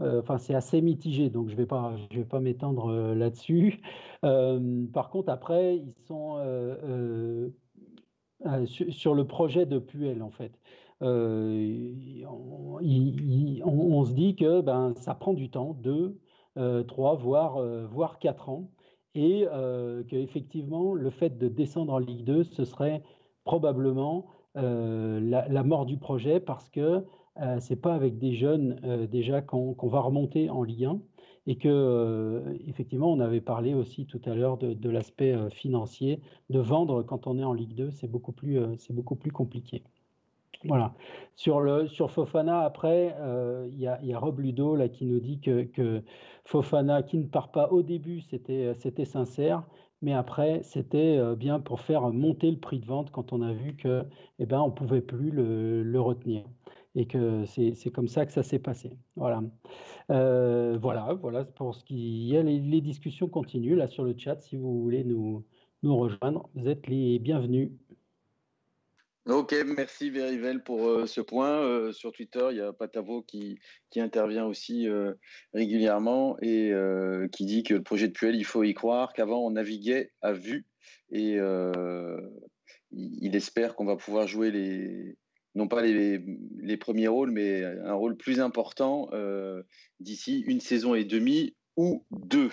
[0.00, 1.96] enfin, c'est assez mitigé, donc je ne vais pas,
[2.30, 3.80] pas m'étendre euh, là-dessus.
[4.22, 6.36] par contre, après, ils sont
[8.66, 10.52] sur, le projet de Puel, en fait.
[11.02, 16.18] Euh, on, se dit que ben, ça prend du temps, deux,
[16.58, 17.88] euh, trois, voire, euh,
[18.20, 18.70] quatre ans,
[19.14, 19.46] et
[20.08, 23.02] qu'effectivement, le fait de descendre en Ligue 2, ce serait
[23.44, 27.04] probablement la, mort du projet parce que
[27.60, 28.76] c'est pas avec des jeunes
[29.10, 31.00] déjà qu'on va remonter en Ligue 1
[31.46, 37.02] et que effectivement on avait parlé aussi tout à l'heure de, l'aspect financier de vendre
[37.02, 39.82] quand on est en Ligue 2 c'est beaucoup plus c'est beaucoup plus compliqué
[40.64, 40.94] voilà.
[41.34, 45.40] Sur, le, sur Fofana, après, euh, il y, a, Rob Ludo là, qui nous dit
[45.40, 46.02] que,
[46.44, 49.64] Fofana, qui ne part pas au début, c'était sincère,
[50.02, 53.52] mais après, c'était euh, bien pour faire monter le prix de vente quand on a
[53.52, 54.04] vu que,
[54.40, 56.44] eh ben, on ne pouvait plus le, le, retenir.
[56.94, 58.98] Et que c'est comme ça que ça s'est passé.
[59.16, 59.42] Voilà.
[60.10, 62.42] Euh, voilà, voilà pour ce qui a.
[62.42, 64.40] Les, les, discussions continuent là sur le chat.
[64.42, 65.46] Si vous voulez nous,
[65.82, 67.70] nous rejoindre, vous êtes les bienvenus.
[69.26, 71.60] Ok, merci Verivel pour euh, ce point.
[71.60, 73.56] Euh, sur Twitter, il y a Patavo qui,
[73.90, 75.14] qui intervient aussi euh,
[75.54, 76.72] régulièrement et
[77.30, 80.32] qui dit que le projet de Puel, il faut y croire, qu'avant on naviguait à
[80.32, 80.66] vue
[81.12, 81.36] et
[82.90, 85.16] il espère qu'on va pouvoir jouer les,
[85.54, 86.24] non pas les,
[86.60, 89.08] les, premiers rôles, mais un rôle plus important
[90.00, 92.50] d'ici une saison et demie ou deux.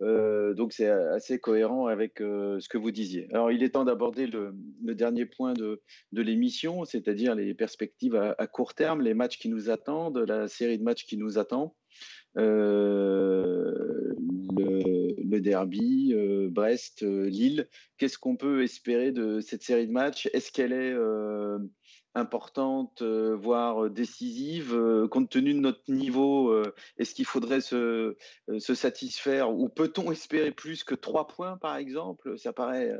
[0.00, 3.28] donc c'est assez cohérent avec ce que vous disiez.
[3.32, 4.54] Alors il est temps d'aborder le,
[4.94, 5.82] dernier point de,
[6.12, 10.78] de l'émission, c'est-à-dire les perspectives à, court terme, les matchs qui nous attendent, la série
[10.78, 11.74] de matchs qui nous attend.
[12.38, 14.14] Euh,
[14.56, 17.68] le, derby, euh, Brest, euh, Lille.
[17.98, 20.28] Qu'est-ce qu'on peut espérer de cette série de matchs?
[20.32, 20.94] Est-ce qu'elle est,
[22.14, 24.78] importante, voire décisive,
[25.10, 26.62] compte tenu de notre niveau
[26.98, 28.16] Est-ce qu'il faudrait se,
[28.58, 32.38] satisfaire ou peut-on espérer plus que trois points, par exemple?
[32.38, 32.92] Ça paraît,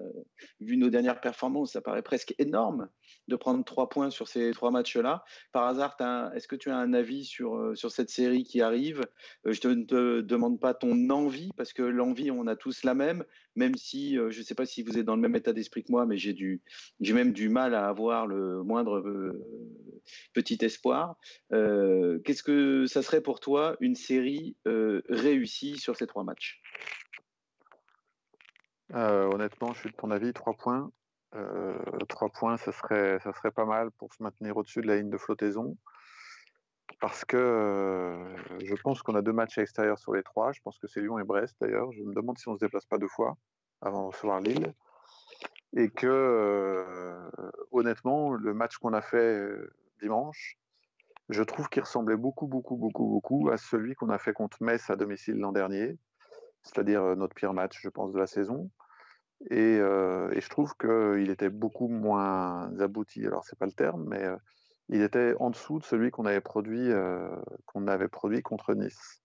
[0.60, 2.88] vu nos dernières performances, ça paraît presque énorme
[3.28, 5.24] de prendre trois points sur ces trois matchs-là.
[5.52, 5.96] Par hasard,
[6.34, 9.02] est-ce que tu as un avis sur, euh, sur cette série qui arrive?
[9.46, 12.94] Euh, Je ne te demande pas ton envie, parce que l'envie, on a tous la
[12.94, 13.24] même,
[13.56, 15.82] même si euh, je ne sais pas si vous êtes dans le même état d'esprit
[15.82, 16.60] que moi, mais j'ai
[17.12, 18.99] même du mal à avoir le moindre
[20.32, 21.16] petit espoir.
[21.50, 26.62] qu'est-ce que ça serait pour toi une série réussie sur ces trois matchs?
[28.92, 30.90] Honnêtement, je suis de ton avis, trois points.
[31.36, 31.78] Euh,
[32.08, 35.76] trois points, ça serait, pas mal pour se maintenir au-dessus de la ligne de flottaison.
[37.00, 40.52] Parce que euh, je pense qu'on a deux matchs à l'extérieur sur les trois.
[40.52, 41.92] Je pense que c'est Lyon et Brest d'ailleurs.
[41.92, 43.36] Je me demande si on ne se déplace pas deux fois
[43.80, 44.74] avant de recevoir Lille.
[45.76, 47.30] Et que euh,
[47.70, 49.48] honnêtement, le match qu'on a fait
[50.00, 50.58] dimanche,
[51.28, 54.90] je trouve qu'il ressemblait beaucoup, beaucoup, beaucoup, beaucoup à celui qu'on a fait contre Metz
[54.90, 55.96] à domicile l'an dernier,
[56.62, 58.70] c'est-à-dire notre pire match, je pense, de la saison.
[59.52, 63.26] Euh, et, je trouve qu'il était beaucoup moins abouti.
[63.26, 64.36] Alors, c'est pas le terme, mais euh,
[64.88, 67.28] il était en dessous de celui qu'on avait produit, euh,
[67.66, 69.22] qu'on avait produit contre Nice.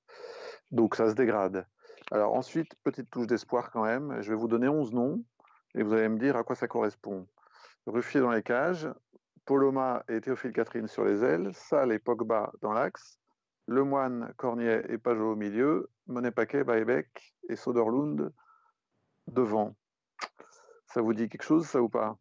[0.72, 1.66] Donc, ça se dégrade.
[2.12, 4.22] Alors, ensuite, petite touche d'espoir quand même.
[4.22, 5.24] Je vais vous donner 11 noms
[5.76, 7.28] et vous allez me dire à quoi ça correspond.
[7.86, 8.90] Ruffier dans les cages,
[9.46, 13.20] Poloma et Théophile Catherine sur les ailes, Salle et Pogba dans l'axe,
[13.68, 18.32] Lemoine, Cornier et Pajot au milieu, Monet Paquet, Baebeck et Soderlund
[19.28, 19.76] devant.
[20.88, 22.18] Ça vous dit quelque chose, ça ou pas?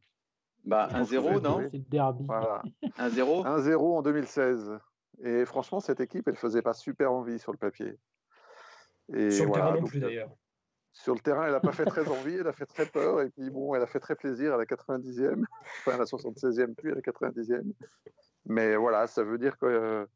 [0.65, 1.61] Bah, 1-0, non?
[1.71, 2.27] C'est le derby.
[2.27, 4.79] 1-0 1-0 en 2016.
[5.23, 7.99] Et franchement, cette équipe, elle faisait pas super envie sur le papier.
[9.13, 10.31] Et sur le terrain non plus, d'ailleurs.
[10.95, 13.21] Sur le terrain, elle n'a pas fait très envie, elle a fait très peur.
[13.21, 15.45] Et puis, bon, elle a fait très plaisir à la 90e.
[15.81, 17.73] Enfin, à la 76e, puis à la 90e.
[18.47, 20.07] Mais voilà, ça veut dire que euh,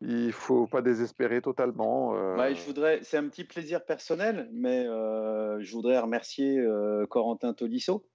[0.00, 2.14] il faut pas désespérer totalement.
[2.14, 2.36] Euh.
[2.36, 7.52] Bah, je voudrais, c'est un petit plaisir personnel, mais euh, je voudrais remercier euh, Corentin
[7.52, 8.06] Tolisso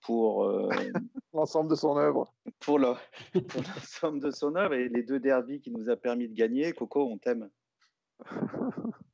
[0.00, 0.50] pour
[1.34, 2.32] l'ensemble de son œuvre.
[2.58, 6.72] Pour l'ensemble de son œuvre et les deux derbies qui nous a permis de gagner.
[6.72, 7.48] Coco, on t'aime.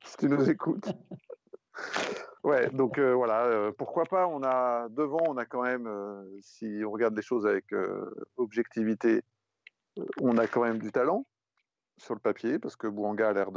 [0.05, 0.89] si tu nous écoutes.
[2.45, 5.89] Ouais, donc voilà, pourquoi pas On a devant, on a quand même,
[6.41, 7.67] si on regarde les choses avec
[8.37, 9.23] objectivité,
[10.21, 11.27] on a quand même du talent
[11.99, 13.51] sur le papier, parce que Bouanga a l'air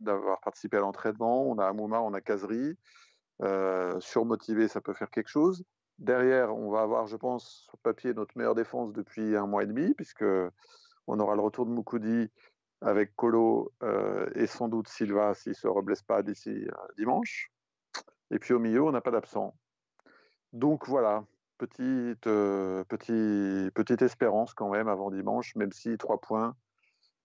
[0.00, 1.48] d'avoir participé à l'entraînement.
[1.48, 2.76] On a Amouma, on a Kazri.
[3.42, 5.64] Euh, surmotivé, ça peut faire quelque chose.
[5.98, 9.64] Derrière, on va avoir, je pense, sur le papier, notre meilleure défense depuis un mois
[9.64, 10.24] et demi, puisque
[11.06, 12.30] on aura le retour de Moukoudi
[12.84, 17.50] avec Colo euh, et sans doute Silva s'il ne se reblesse pas d'ici euh, dimanche.
[18.30, 19.54] Et puis au milieu, on n'a pas d'absent.
[20.52, 21.24] Donc voilà,
[21.58, 26.54] petite, petite, petite espérance quand même avant dimanche, même si trois points,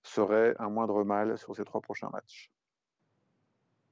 [0.04, 2.52] serait un moindre mal sur ces trois prochains matchs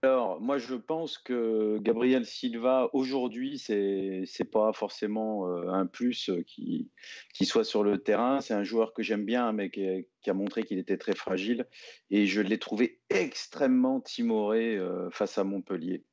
[0.07, 6.31] alors, moi, je pense que Gabriel Silva, aujourd'hui, c'est n'est pas forcément euh, un plus
[6.45, 6.89] qui,
[7.33, 8.41] qui soit sur le terrain.
[8.41, 11.67] C'est un joueur que j'aime bien, mais qui, a montré qu'il était très fragile.
[12.09, 16.03] Et je l'ai trouvé extrêmement timoré euh, face à Montpellier.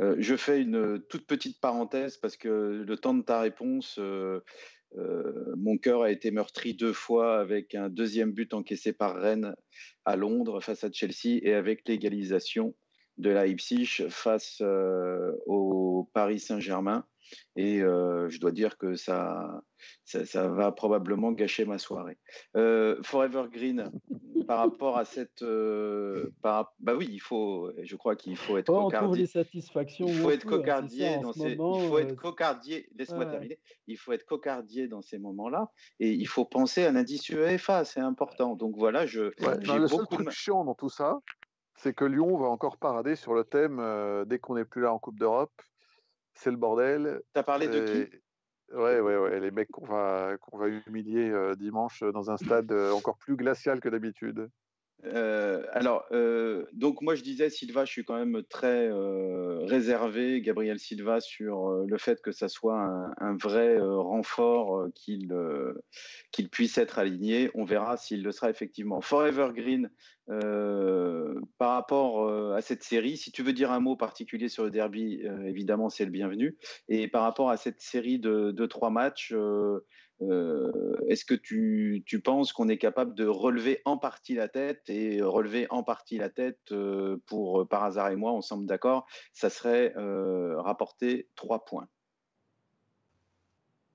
[0.00, 3.98] Euh, je fais une toute petite parenthèse parce que le temps de ta réponse,
[4.98, 9.54] euh, mon cœur a été meurtri deux fois avec un deuxième but encaissé par Rennes
[10.04, 12.74] à Londres face à Chelsea et avec l'égalisation
[13.18, 17.04] de Leipzig face euh, au Paris Saint-Germain.
[17.56, 19.62] Et euh, je dois dire que ça,
[20.04, 22.18] ça, va probablement gâcher ma soirée.
[22.56, 23.90] Euh, Forever Green,
[24.46, 28.70] par rapport à cette, euh, par, bah oui, il faut, je crois qu'il faut être
[28.70, 29.26] oh, cocardier.
[29.26, 30.06] satisfactions.
[30.08, 32.88] Il faut être hein, cocardier dans ces, il faut être cocardier.
[32.96, 33.58] Laisse-moi terminer.
[33.86, 38.00] Il faut être cocardier dans ces moments-là, et il faut penser à l'indice UEFA, c'est
[38.00, 38.56] important.
[38.56, 39.24] Donc voilà, je.
[39.44, 41.20] Ouais, le seul truc chiant dans tout ça,
[41.74, 43.82] c'est que Lyon va encore parader sur le thème
[44.26, 45.52] dès qu'on n'est plus là en Coupe d'Europe
[46.34, 47.20] c'est le bordel.
[47.32, 48.16] T'as parlé de qui?
[48.74, 52.72] Ouais, ouais, ouais, les mecs qu'on va, qu'on va humilier euh, dimanche dans un stade
[52.72, 54.48] euh, encore plus glacial que d'habitude.
[55.04, 56.06] Euh, alors,
[56.72, 58.88] donc moi je disais Silva, je suis quand même très
[59.66, 62.78] réservé, Gabriel Silva, sur le fait que ça soit
[63.18, 65.34] un, vrai renfort qu'il
[66.30, 67.50] qu'il puisse être aligné.
[67.54, 69.00] On verra s'il le sera effectivement.
[69.00, 69.90] Forever Green,
[70.26, 73.16] par rapport à cette série.
[73.16, 76.56] Si tu veux dire un mot particulier sur le derby, évidemment, c'est le bienvenu.
[76.88, 79.34] Et par rapport à cette série de, trois matchs,
[80.20, 85.66] est-ce que tu, penses qu'on est capable de relever en partie la tête et relever
[85.70, 86.72] en partie la tête
[87.26, 91.88] pour par hasard et moi, on semble d'accord, ça serait rapporter trois points?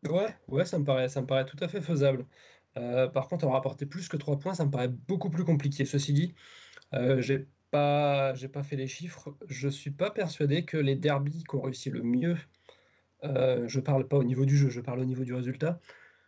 [0.09, 2.25] Ouais, ouais, ça me paraît, ça me paraît tout à fait faisable.
[3.13, 5.85] Par contre, en rapporter plus que trois points, ça me paraît beaucoup plus compliqué.
[5.85, 6.35] Ceci dit,
[6.93, 9.35] euh, j'ai pas, fait les chiffres.
[9.47, 12.37] Je suis pas persuadé que les derbies qui ont réussi le mieux,
[13.23, 15.79] euh, je parle pas au niveau du jeu, je parle au niveau du résultat.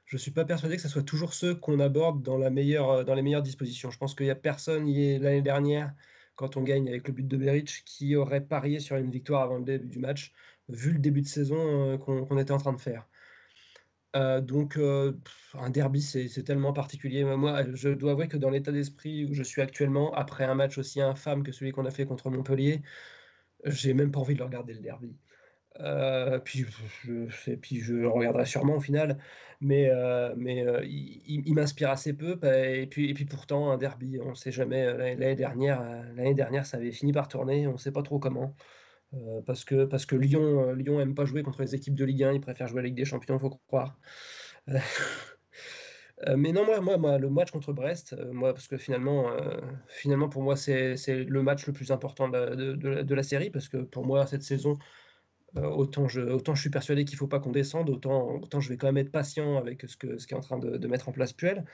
[0.05, 3.43] Je suis pas persuadé que ce soit toujours ceux qu'on aborde meilleure, dans les meilleures
[3.43, 3.91] dispositions.
[3.91, 5.93] Je pense qu'il y a personne l'année dernière,
[6.35, 9.57] quand on gagne avec le but de Beric, qui aurait parié sur une victoire avant
[9.57, 10.33] le début du match,
[10.69, 13.08] vu le début de saison euh, qu'on était en train de faire.
[14.15, 15.13] Euh, donc, euh,
[15.53, 17.23] un derby, c'est tellement particulier.
[17.23, 20.77] Moi, je dois avouer que dans l'état d'esprit où je suis actuellement, après un match
[20.77, 22.81] aussi infâme que celui qu'on a fait contre Montpellier,
[23.65, 25.15] j'ai même pas envie de regarder le derby.
[25.81, 26.65] Euh, puis,
[27.03, 29.19] je, le regarderai sûrement au final,
[29.61, 29.89] mais,
[30.85, 32.39] il, m'inspire assez peu.
[32.43, 34.85] Et puis, et puis pourtant, un derby, on ne sait jamais.
[35.15, 35.81] L'année dernière,
[36.15, 38.55] l'année dernière, ça avait fini par tourner, on ne sait pas trop comment.
[39.15, 42.05] Euh, parce que, parce que Lyon, euh, Lyon aime pas jouer contre les équipes de
[42.05, 43.97] Ligue 1, il préfère jouer à la Ligue des Champions, il faut croire.
[44.69, 44.77] Euh,
[46.37, 49.31] mais non, moi, moi, le match contre Brest, moi, parce que finalement,
[49.87, 53.77] finalement pour moi, c'est le match le plus important de, de, la série, parce que
[53.77, 54.77] pour moi, cette saison,
[55.55, 58.69] autant, je, autant je suis persuadé qu'il ne faut pas qu'on descende, autant, autant je
[58.69, 61.13] vais quand même être patient avec ce qu'est ce est en train de, mettre en
[61.13, 61.65] place Puel.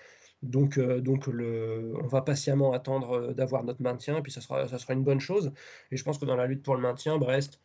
[0.43, 4.41] Donc, euh, donc le, on va patiemment attendre euh, d'avoir notre maintien, et puis ça
[4.41, 5.53] sera, ça sera une bonne chose.
[5.91, 7.59] Et je pense que dans la lutte pour le maintien, Brest,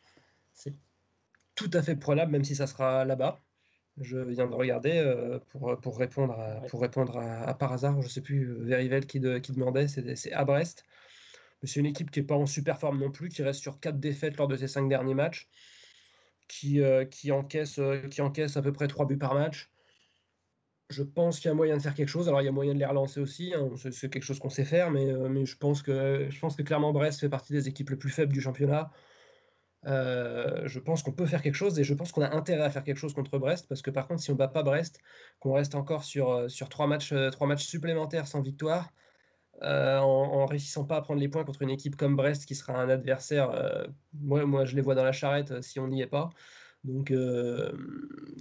[0.53, 0.75] c'est
[1.55, 3.39] tout à fait probable, même si ça sera là-bas.
[4.01, 8.07] Je viens de regarder euh, pour, pour, répondre, à, pour répondre à, par hasard, je
[8.07, 10.85] ne sais plus, Verivel qui, qui demandait, c'est à Brest.
[11.63, 13.81] Mais c'est une équipe qui n'est pas en super forme non plus, qui reste sur
[13.81, 15.51] quatre défaites lors de ses cinq derniers matchs,
[16.49, 17.79] qui, qui, encaisse,
[18.11, 19.70] qui encaisse à peu près trois buts par match
[20.91, 22.29] je pense qu'il y a moyen de faire quelque chose.
[22.29, 23.55] Alors, il y a moyen de les relancer aussi.
[23.55, 23.71] Hein.
[23.93, 26.63] C'est quelque chose qu'on sait faire, mais, euh, mais je, pense que, je pense que
[26.63, 28.91] clairement Brest fait partie des équipes les plus faibles du championnat.
[29.87, 32.71] Euh, je pense qu'on peut faire quelque chose et je pense qu'on a intérêt à
[32.71, 35.01] faire quelque chose contre Brest parce que par contre, si on ne bat pas Brest,
[35.39, 38.91] qu'on reste encore sur, euh, sur trois, matchs, trois matchs supplémentaires sans victoire,
[39.63, 42.81] en, ne réussissant pas à prendre les points contre une équipe comme Brest qui sera
[42.81, 43.53] un adversaire,
[44.15, 46.31] moi, moi je les vois dans la charrette si on n'y est pas.
[46.83, 47.13] Donc,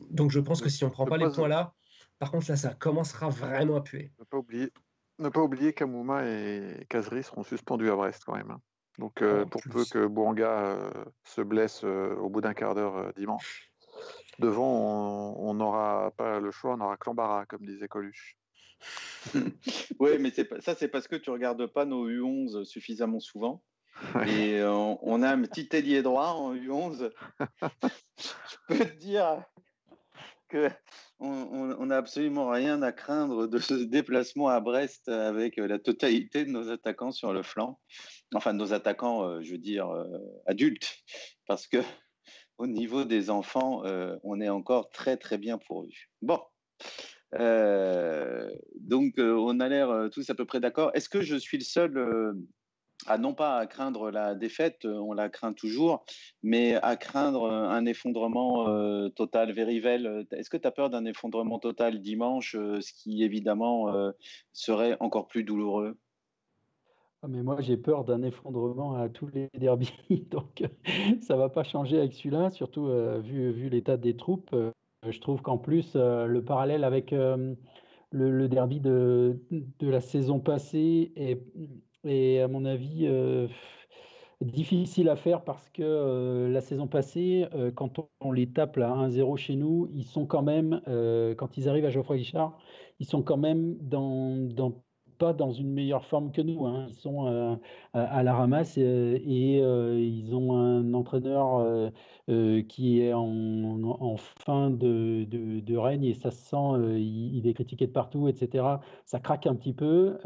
[0.09, 1.75] donc je pense que si on ne prend pas les points là,
[2.19, 4.11] par contre, là, ça commencera vraiment à puer.
[4.19, 4.71] Ne pas oublier,
[5.19, 8.51] ne pas oublier qu'Amouma et Kazri seront suspendus à Brest quand même.
[8.51, 8.61] Hein.
[8.97, 10.91] Donc, euh, pour peu que Bouranga euh,
[11.23, 13.71] se blesse euh, au bout d'un quart d'heure dimanche,
[14.39, 18.37] devant, on n'aura pas le choix, on aura que comme disait Coluche.
[19.99, 23.63] oui, mais ça, c'est parce que tu regardes pas nos U11 suffisamment souvent.
[24.27, 27.11] Et on, a un petit ailier droit en U11.
[28.17, 29.43] Je peux te dire
[31.19, 36.49] on n'a absolument rien à craindre de ce déplacement à Brest avec la totalité de
[36.49, 37.79] nos attaquants sur le flanc.
[38.33, 40.05] Enfin, nos attaquants, euh, je veux dire, euh,
[40.45, 40.97] adultes.
[41.47, 41.77] Parce que
[42.57, 46.09] au niveau des enfants, euh, on est encore très, très bien pourvus.
[46.21, 46.39] Bon.
[47.31, 50.91] donc, on a l'air tous à peu près d'accord.
[50.93, 52.35] Est-ce que je suis le seul
[53.07, 56.03] à non pas à craindre la défaite, euh, on la craint toujours,
[56.43, 59.51] mais à craindre euh, un effondrement euh, total.
[59.51, 63.87] Verivel, est-ce que tu as peur d'un effondrement total dimanche, ce qui évidemment
[64.53, 65.97] serait encore plus douloureux?
[67.21, 69.93] Ah, mais moi, j'ai peur d'un effondrement à tous les derbies,
[70.31, 70.63] donc
[71.21, 72.87] ça va pas changer avec celui-là, surtout
[73.23, 74.55] vu, vu l'état des troupes.
[75.07, 77.55] je trouve qu'en plus, le parallèle avec le,
[78.11, 81.41] le, derby de, de la saison passée est,
[82.05, 83.47] et à mon avis, euh,
[84.41, 88.89] difficile à faire parce que euh, la saison passée, euh, quand on, les tape à
[89.07, 90.81] 1-0 chez nous, ils sont quand même,
[91.37, 92.57] quand ils arrivent à Geoffroy Guichard,
[92.99, 94.73] ils sont quand même dans
[95.19, 96.65] pas dans une meilleure forme que nous.
[96.65, 96.87] Hein.
[96.89, 97.55] Ils sont euh,
[97.93, 101.59] à la ramasse et, euh, ils ont un entraîneur
[102.29, 107.85] euh, qui est en, fin de, de, règne et ça se sent, il, est critiqué
[107.85, 108.65] de partout, etc.
[109.05, 110.17] Ça craque un petit peu.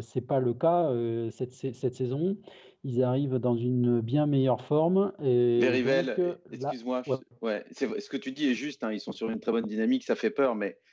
[0.00, 0.90] C'est pas le cas
[1.30, 2.36] cette, cette, saison.
[2.84, 5.12] Ils arrivent dans une bien meilleure forme.
[5.20, 6.16] Rivel,
[6.50, 7.02] excuse-moi.
[7.42, 7.64] Ouais.
[7.70, 8.82] ce que tu dis est juste.
[8.82, 8.92] Hein.
[8.92, 10.04] ils sont sur une très bonne dynamique.
[10.04, 10.87] Ça fait peur, mais euh,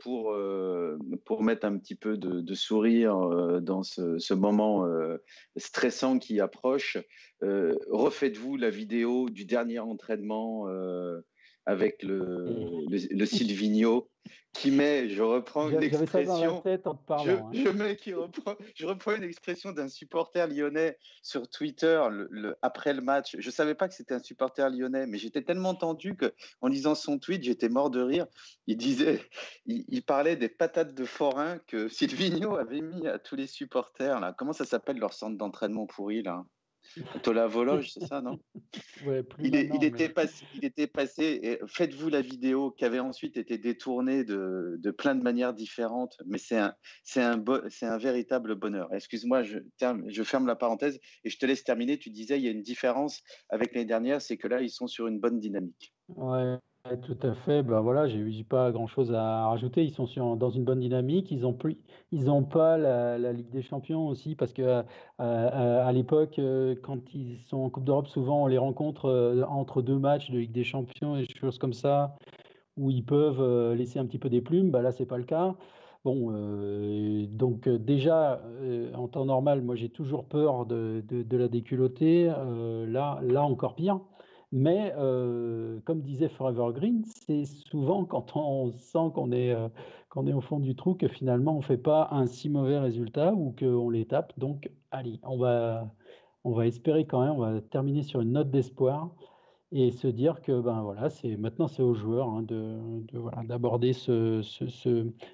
[0.00, 4.86] pour, euh, pour mettre un petit peu de, sourire euh, dans ce, moment
[5.56, 6.98] stressant qui approche.
[7.42, 10.66] Refaites-vous la vidéo du dernier entraînement
[11.68, 14.08] avec le, le, le Silvino
[14.54, 17.50] qui met, je reprends une expression, je, hein.
[17.52, 22.94] je, mets, qui reprend, je reprends une expression d'un supporter lyonnais sur Twitter le, après
[22.94, 23.36] le match.
[23.38, 26.94] Je savais pas que c'était un supporter lyonnais, mais j'étais tellement tendu que en lisant
[26.94, 28.26] son tweet, j'étais mort de rire.
[28.66, 29.20] Il disait,
[29.66, 34.20] il, il, parlait des patates de forain que Silvino avait mis à tous les supporters
[34.20, 34.34] là.
[34.36, 36.46] Comment ça s'appelle leur centre d'entraînement pourri là?
[37.22, 38.38] Tola Vologe, c'est ça, non?
[39.40, 44.24] Il, était passé, il était passé, et faites-vous la vidéo qui avait ensuite été détournée
[44.24, 46.74] de, de plein de manières différentes, mais c'est un,
[47.04, 48.92] c'est un, c'est un véritable bonheur.
[48.92, 51.98] Excuse-moi, je, je ferme la parenthèse et je te laisse terminer.
[51.98, 54.86] Tu disais, il y a une différence avec l'année dernière, c'est que là, ils sont
[54.86, 55.94] sur une bonne dynamique.
[56.08, 56.56] Ouais,
[56.96, 57.62] tout à fait.
[57.62, 59.84] Ben voilà, j'ai pas grand-chose à rajouter.
[59.84, 61.30] Ils sont dans une bonne dynamique.
[61.30, 61.76] Ils ont plus,
[62.12, 64.82] ils ont pas la, Ligue des Champions aussi parce que euh,
[65.20, 69.82] euh, à l'époque, euh, quand ils sont en Coupe d'Europe, souvent on les rencontre entre
[69.82, 72.16] deux matchs de Ligue des Champions et choses comme ça
[72.76, 74.70] où ils peuvent laisser un petit peu des plumes.
[74.70, 75.54] Bah là, c'est pas le cas.
[76.04, 76.30] Bon,
[77.28, 78.40] donc déjà
[78.94, 82.26] en temps normal, moi j'ai toujours peur de, la déculotter.
[82.26, 84.00] là, là encore pire.
[84.52, 89.68] Mais euh, comme disait Forever Green, c'est souvent quand on sent qu'on est, euh,
[90.08, 92.78] qu'on est au fond du trou que finalement on ne fait pas un si mauvais
[92.78, 94.32] résultat ou qu'on les tape.
[94.38, 95.92] Donc, allez, on va,
[96.44, 99.10] on va espérer quand même, on va terminer sur une note d'espoir
[99.72, 102.78] et se dire que ben voilà, maintenant c'est aux joueurs hein, de,
[103.12, 104.66] voilà, d'aborder ce, ce,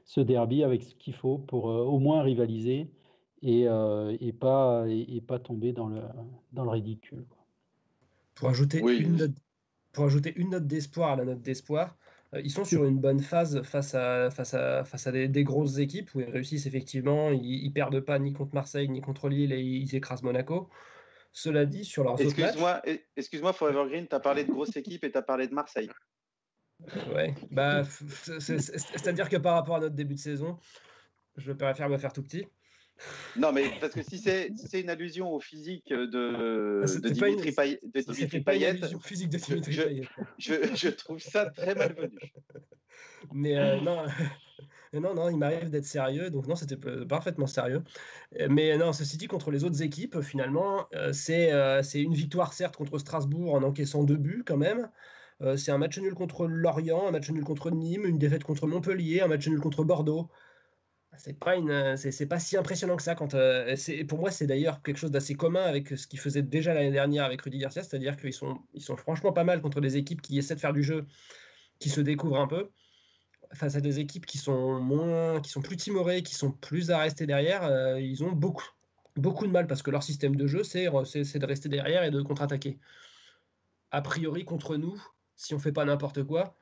[0.05, 2.91] ce, derby avec ce qu'il faut pour euh, au moins rivaliser
[3.43, 3.67] et,
[4.21, 6.01] et pas, et, pas tomber dans le,
[6.53, 7.27] dans le ridicule.
[8.35, 9.33] Pour ajouter, une, note,
[9.93, 11.97] pour ajouter une note d'espoir à la note d'espoir,
[12.35, 15.45] euh, ils sont sur une bonne phase face à, face à, face à des, des
[15.45, 17.31] grosses équipes où ils réussissent effectivement.
[17.31, 20.69] Ils, ne perdent pas ni contre Marseille ni contre Lille et ils écrasent Monaco.
[21.33, 22.83] Cela dit, sur leurs excuse autres matchs.
[22.87, 25.55] Eh, excuse-moi, Forever Green, tu as parlé de grosses équipes et tu as parlé de
[25.55, 25.91] Marseille.
[27.13, 27.83] Ouais, bah,
[28.39, 30.59] c'est-à-dire que par rapport à notre début de saison,
[31.37, 32.47] je préfère me faire tout petit.
[33.37, 37.49] Non, mais parce que si c'est si une allusion au physique de, ah, de Dimitri,
[37.49, 37.55] une...
[37.55, 40.09] Payet, de Dimitri Payet, physique de Dimitri je, Payet.
[40.39, 42.19] Je, je, trouve ça très malvenu.
[43.33, 44.05] Mais euh, non,
[44.93, 47.83] non, non, il m'arrive d'être sérieux, donc non, c'était parfaitement sérieux.
[48.49, 52.53] Mais non, ceci dit, contre les autres équipes, finalement, euh, c'est euh, c'est une victoire
[52.53, 54.89] certes contre Strasbourg en encaissant deux buts quand même.
[55.57, 59.21] C'est un match nul contre Lorient, un match nul contre Nîmes, une défaite contre Montpellier,
[59.21, 60.31] un match nul contre Bordeaux
[61.19, 63.77] c'est pas une c'est pas si impressionnant que ça quand euh,
[64.09, 67.25] pour moi c'est d'ailleurs quelque chose d'assez commun avec ce qu'il faisait déjà l'année dernière
[67.25, 70.39] avec Rudy Garcia c'est-à-dire qu'ils sont ils sont franchement pas mal contre des équipes qui
[70.39, 71.07] essaient de faire du jeu
[71.79, 72.71] qui se découvrent un peu
[73.53, 76.99] face à des équipes qui sont moins qui sont plus timorées qui sont plus à
[76.99, 78.69] rester derrière euh, ils ont beaucoup
[79.17, 82.11] beaucoup de mal parce que leur système de jeu c'est c'est de rester derrière et
[82.11, 82.79] de contre-attaquer.
[83.91, 85.01] A priori contre nous
[85.37, 86.57] si on fait pas n'importe quoi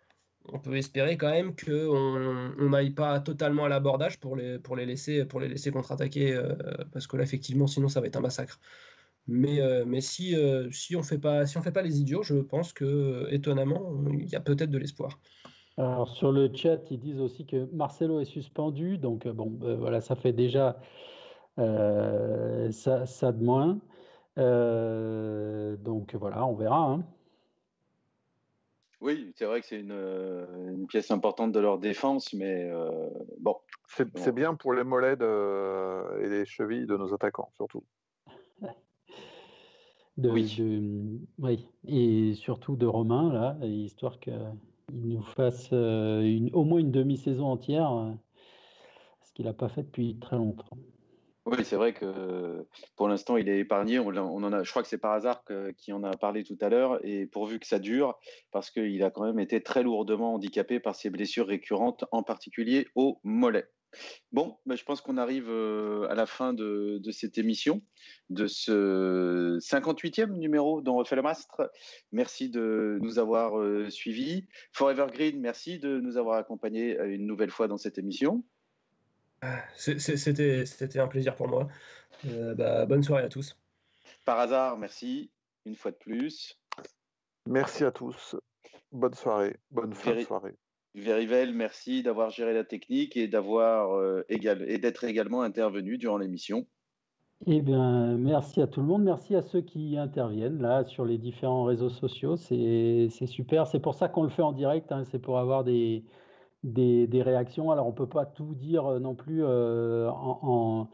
[0.49, 4.87] on peut espérer quand même qu'on n'aille pas totalement à l'abordage pour les, pour les
[4.87, 6.55] laisser, laisser contre-attaquer, euh,
[6.93, 8.59] parce que là, effectivement, sinon, ça va être un massacre.
[9.29, 11.45] Mais, euh, mais si, euh, si on ne fait pas
[11.83, 15.21] les idiots, je pense que étonnamment, il y a peut-être de l'espoir.
[15.79, 20.17] Alors sur le chat, ils disent aussi que Marcelo est suspendu, donc bon, voilà, ça
[20.17, 20.77] fait déjà
[21.57, 23.81] ça, ça, de moins.
[24.37, 26.91] donc voilà, on verra.
[26.91, 27.05] Hein.
[29.03, 33.11] Oui, c'est vrai que c'est une, euh, une, pièce importante de leur défense, mais euh,
[33.41, 33.57] bon.
[33.89, 34.33] C'est bon.
[34.33, 37.83] bien pour les mollets de, et les chevilles de nos attaquants, surtout.
[40.19, 40.55] De, oui.
[40.57, 41.67] De, oui.
[41.89, 44.39] Et surtout de Romain, là, histoire qu'il
[44.93, 47.91] nous fasse euh, une, au moins une demi-saison entière,
[49.23, 50.79] ce qu'il n'a pas fait depuis très longtemps.
[51.45, 52.65] Oui, c'est vrai que
[52.97, 53.99] pour l'instant, il est épargné.
[53.99, 55.43] On, en a, je crois que c'est par hasard
[55.77, 58.17] qui en a parlé tout à l'heure, et pourvu que ça dure,
[58.53, 62.87] parce qu'il a quand même été très lourdement handicapé par ses blessures récurrentes, en particulier
[62.95, 63.67] au mollet.
[64.33, 67.83] Bon, ben je pense qu'on arrive euh, à la fin de, de, cette émission,
[68.31, 71.71] de ce 58e numéro dont refait le mastre.
[72.13, 74.47] Merci de nous avoir euh, suivis.
[74.73, 78.45] Forever Green, merci de nous avoir accompagnés euh, une nouvelle fois dans cette émission.
[79.77, 81.69] C'était un plaisir pour moi.
[82.27, 83.57] Euh, bah, bonne soirée à tous.
[84.25, 85.31] Par hasard, merci
[85.65, 86.59] une fois de plus.
[87.47, 88.37] Merci à tous.
[88.93, 89.57] Bonne soirée.
[89.71, 90.55] Bonne fin de soirée.
[90.95, 96.19] Verivel, merci d'avoir géré la technique et d'avoir euh, égal, et d'être également intervenu durant
[96.19, 96.67] l'émission.
[97.47, 99.03] Eh bien, merci à tout le monde.
[99.03, 102.37] Merci à ceux qui interviennent là sur les différents réseaux sociaux.
[102.37, 103.67] C'est super.
[103.67, 104.93] C'est pour ça qu'on le fait en direct.
[104.93, 105.03] Hein.
[105.11, 106.05] C'est pour avoir des,
[106.63, 107.71] des, réactions.
[107.71, 110.89] Alors, on ne peut pas tout dire euh, non plus euh, en,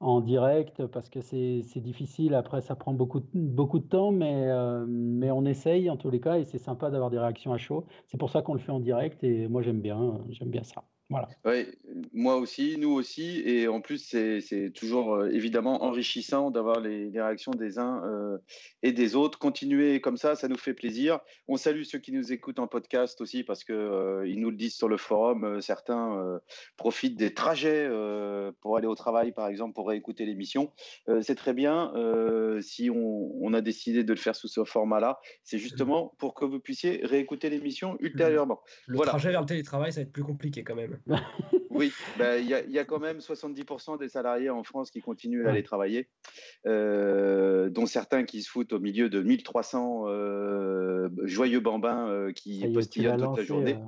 [0.00, 2.34] en direct parce que c'est difficile.
[2.34, 6.20] Après, ça prend beaucoup, beaucoup de temps, mais, euh, mais on essaye en tous les
[6.20, 7.86] cas et c'est sympa d'avoir des réactions à chaud.
[8.06, 10.84] C'est pour ça qu'on le fait en direct et moi j'aime bien, j'aime bien ça.
[11.10, 11.28] Voilà.
[11.44, 11.66] Oui,
[12.14, 13.42] moi aussi, nous aussi.
[13.44, 18.38] Et en plus, c'est toujours euh, évidemment enrichissant d'avoir les, réactions des uns euh,
[18.82, 19.38] et des autres.
[19.38, 21.20] Continuez comme ça, ça nous fait plaisir.
[21.46, 24.56] On salue ceux qui nous écoutent en podcast aussi parce qu'ils euh, ils nous le
[24.56, 25.60] disent sur le forum.
[25.60, 26.40] certains
[26.76, 27.88] profitent des trajets
[28.60, 30.72] pour aller au travail, par exemple, pour réécouter l'émission.
[31.20, 31.92] c'est très bien.
[32.62, 36.44] si on, on, a décidé de le faire sous ce format-là, c'est justement pour que
[36.44, 38.60] vous puissiez réécouter l'émission ultérieurement.
[38.86, 40.94] Le trajet vers le télétravail, ça va être plus compliqué quand même.
[41.70, 45.50] Oui, bah, il y, a quand même 70% des salariés en France qui continuent à
[45.50, 46.08] aller travailler,
[46.66, 52.66] euh, dont certains qui se foutent au milieu de 1300 euh, joyeux bambins euh, qui
[52.72, 53.78] postillonnent toute la journée.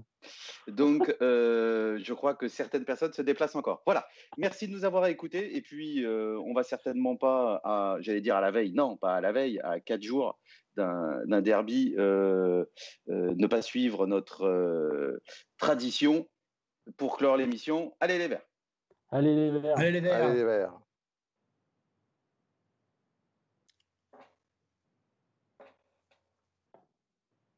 [0.68, 3.82] Donc, je crois que certaines personnes se déplacent encore.
[3.86, 4.06] Voilà.
[4.36, 5.56] Merci de nous avoir écoutés.
[5.56, 9.32] Et puis, on va certainement pas, j'allais dire à la veille, non, pas à la
[9.32, 10.38] veille, à quatre jours
[10.76, 15.20] d'un derby, ne pas suivre notre
[15.58, 16.26] tradition
[16.96, 17.94] pour clore l'émission.
[18.00, 18.46] Allez les Verts
[19.10, 20.72] Allez les Verts Allez les Verts, Allez les verts.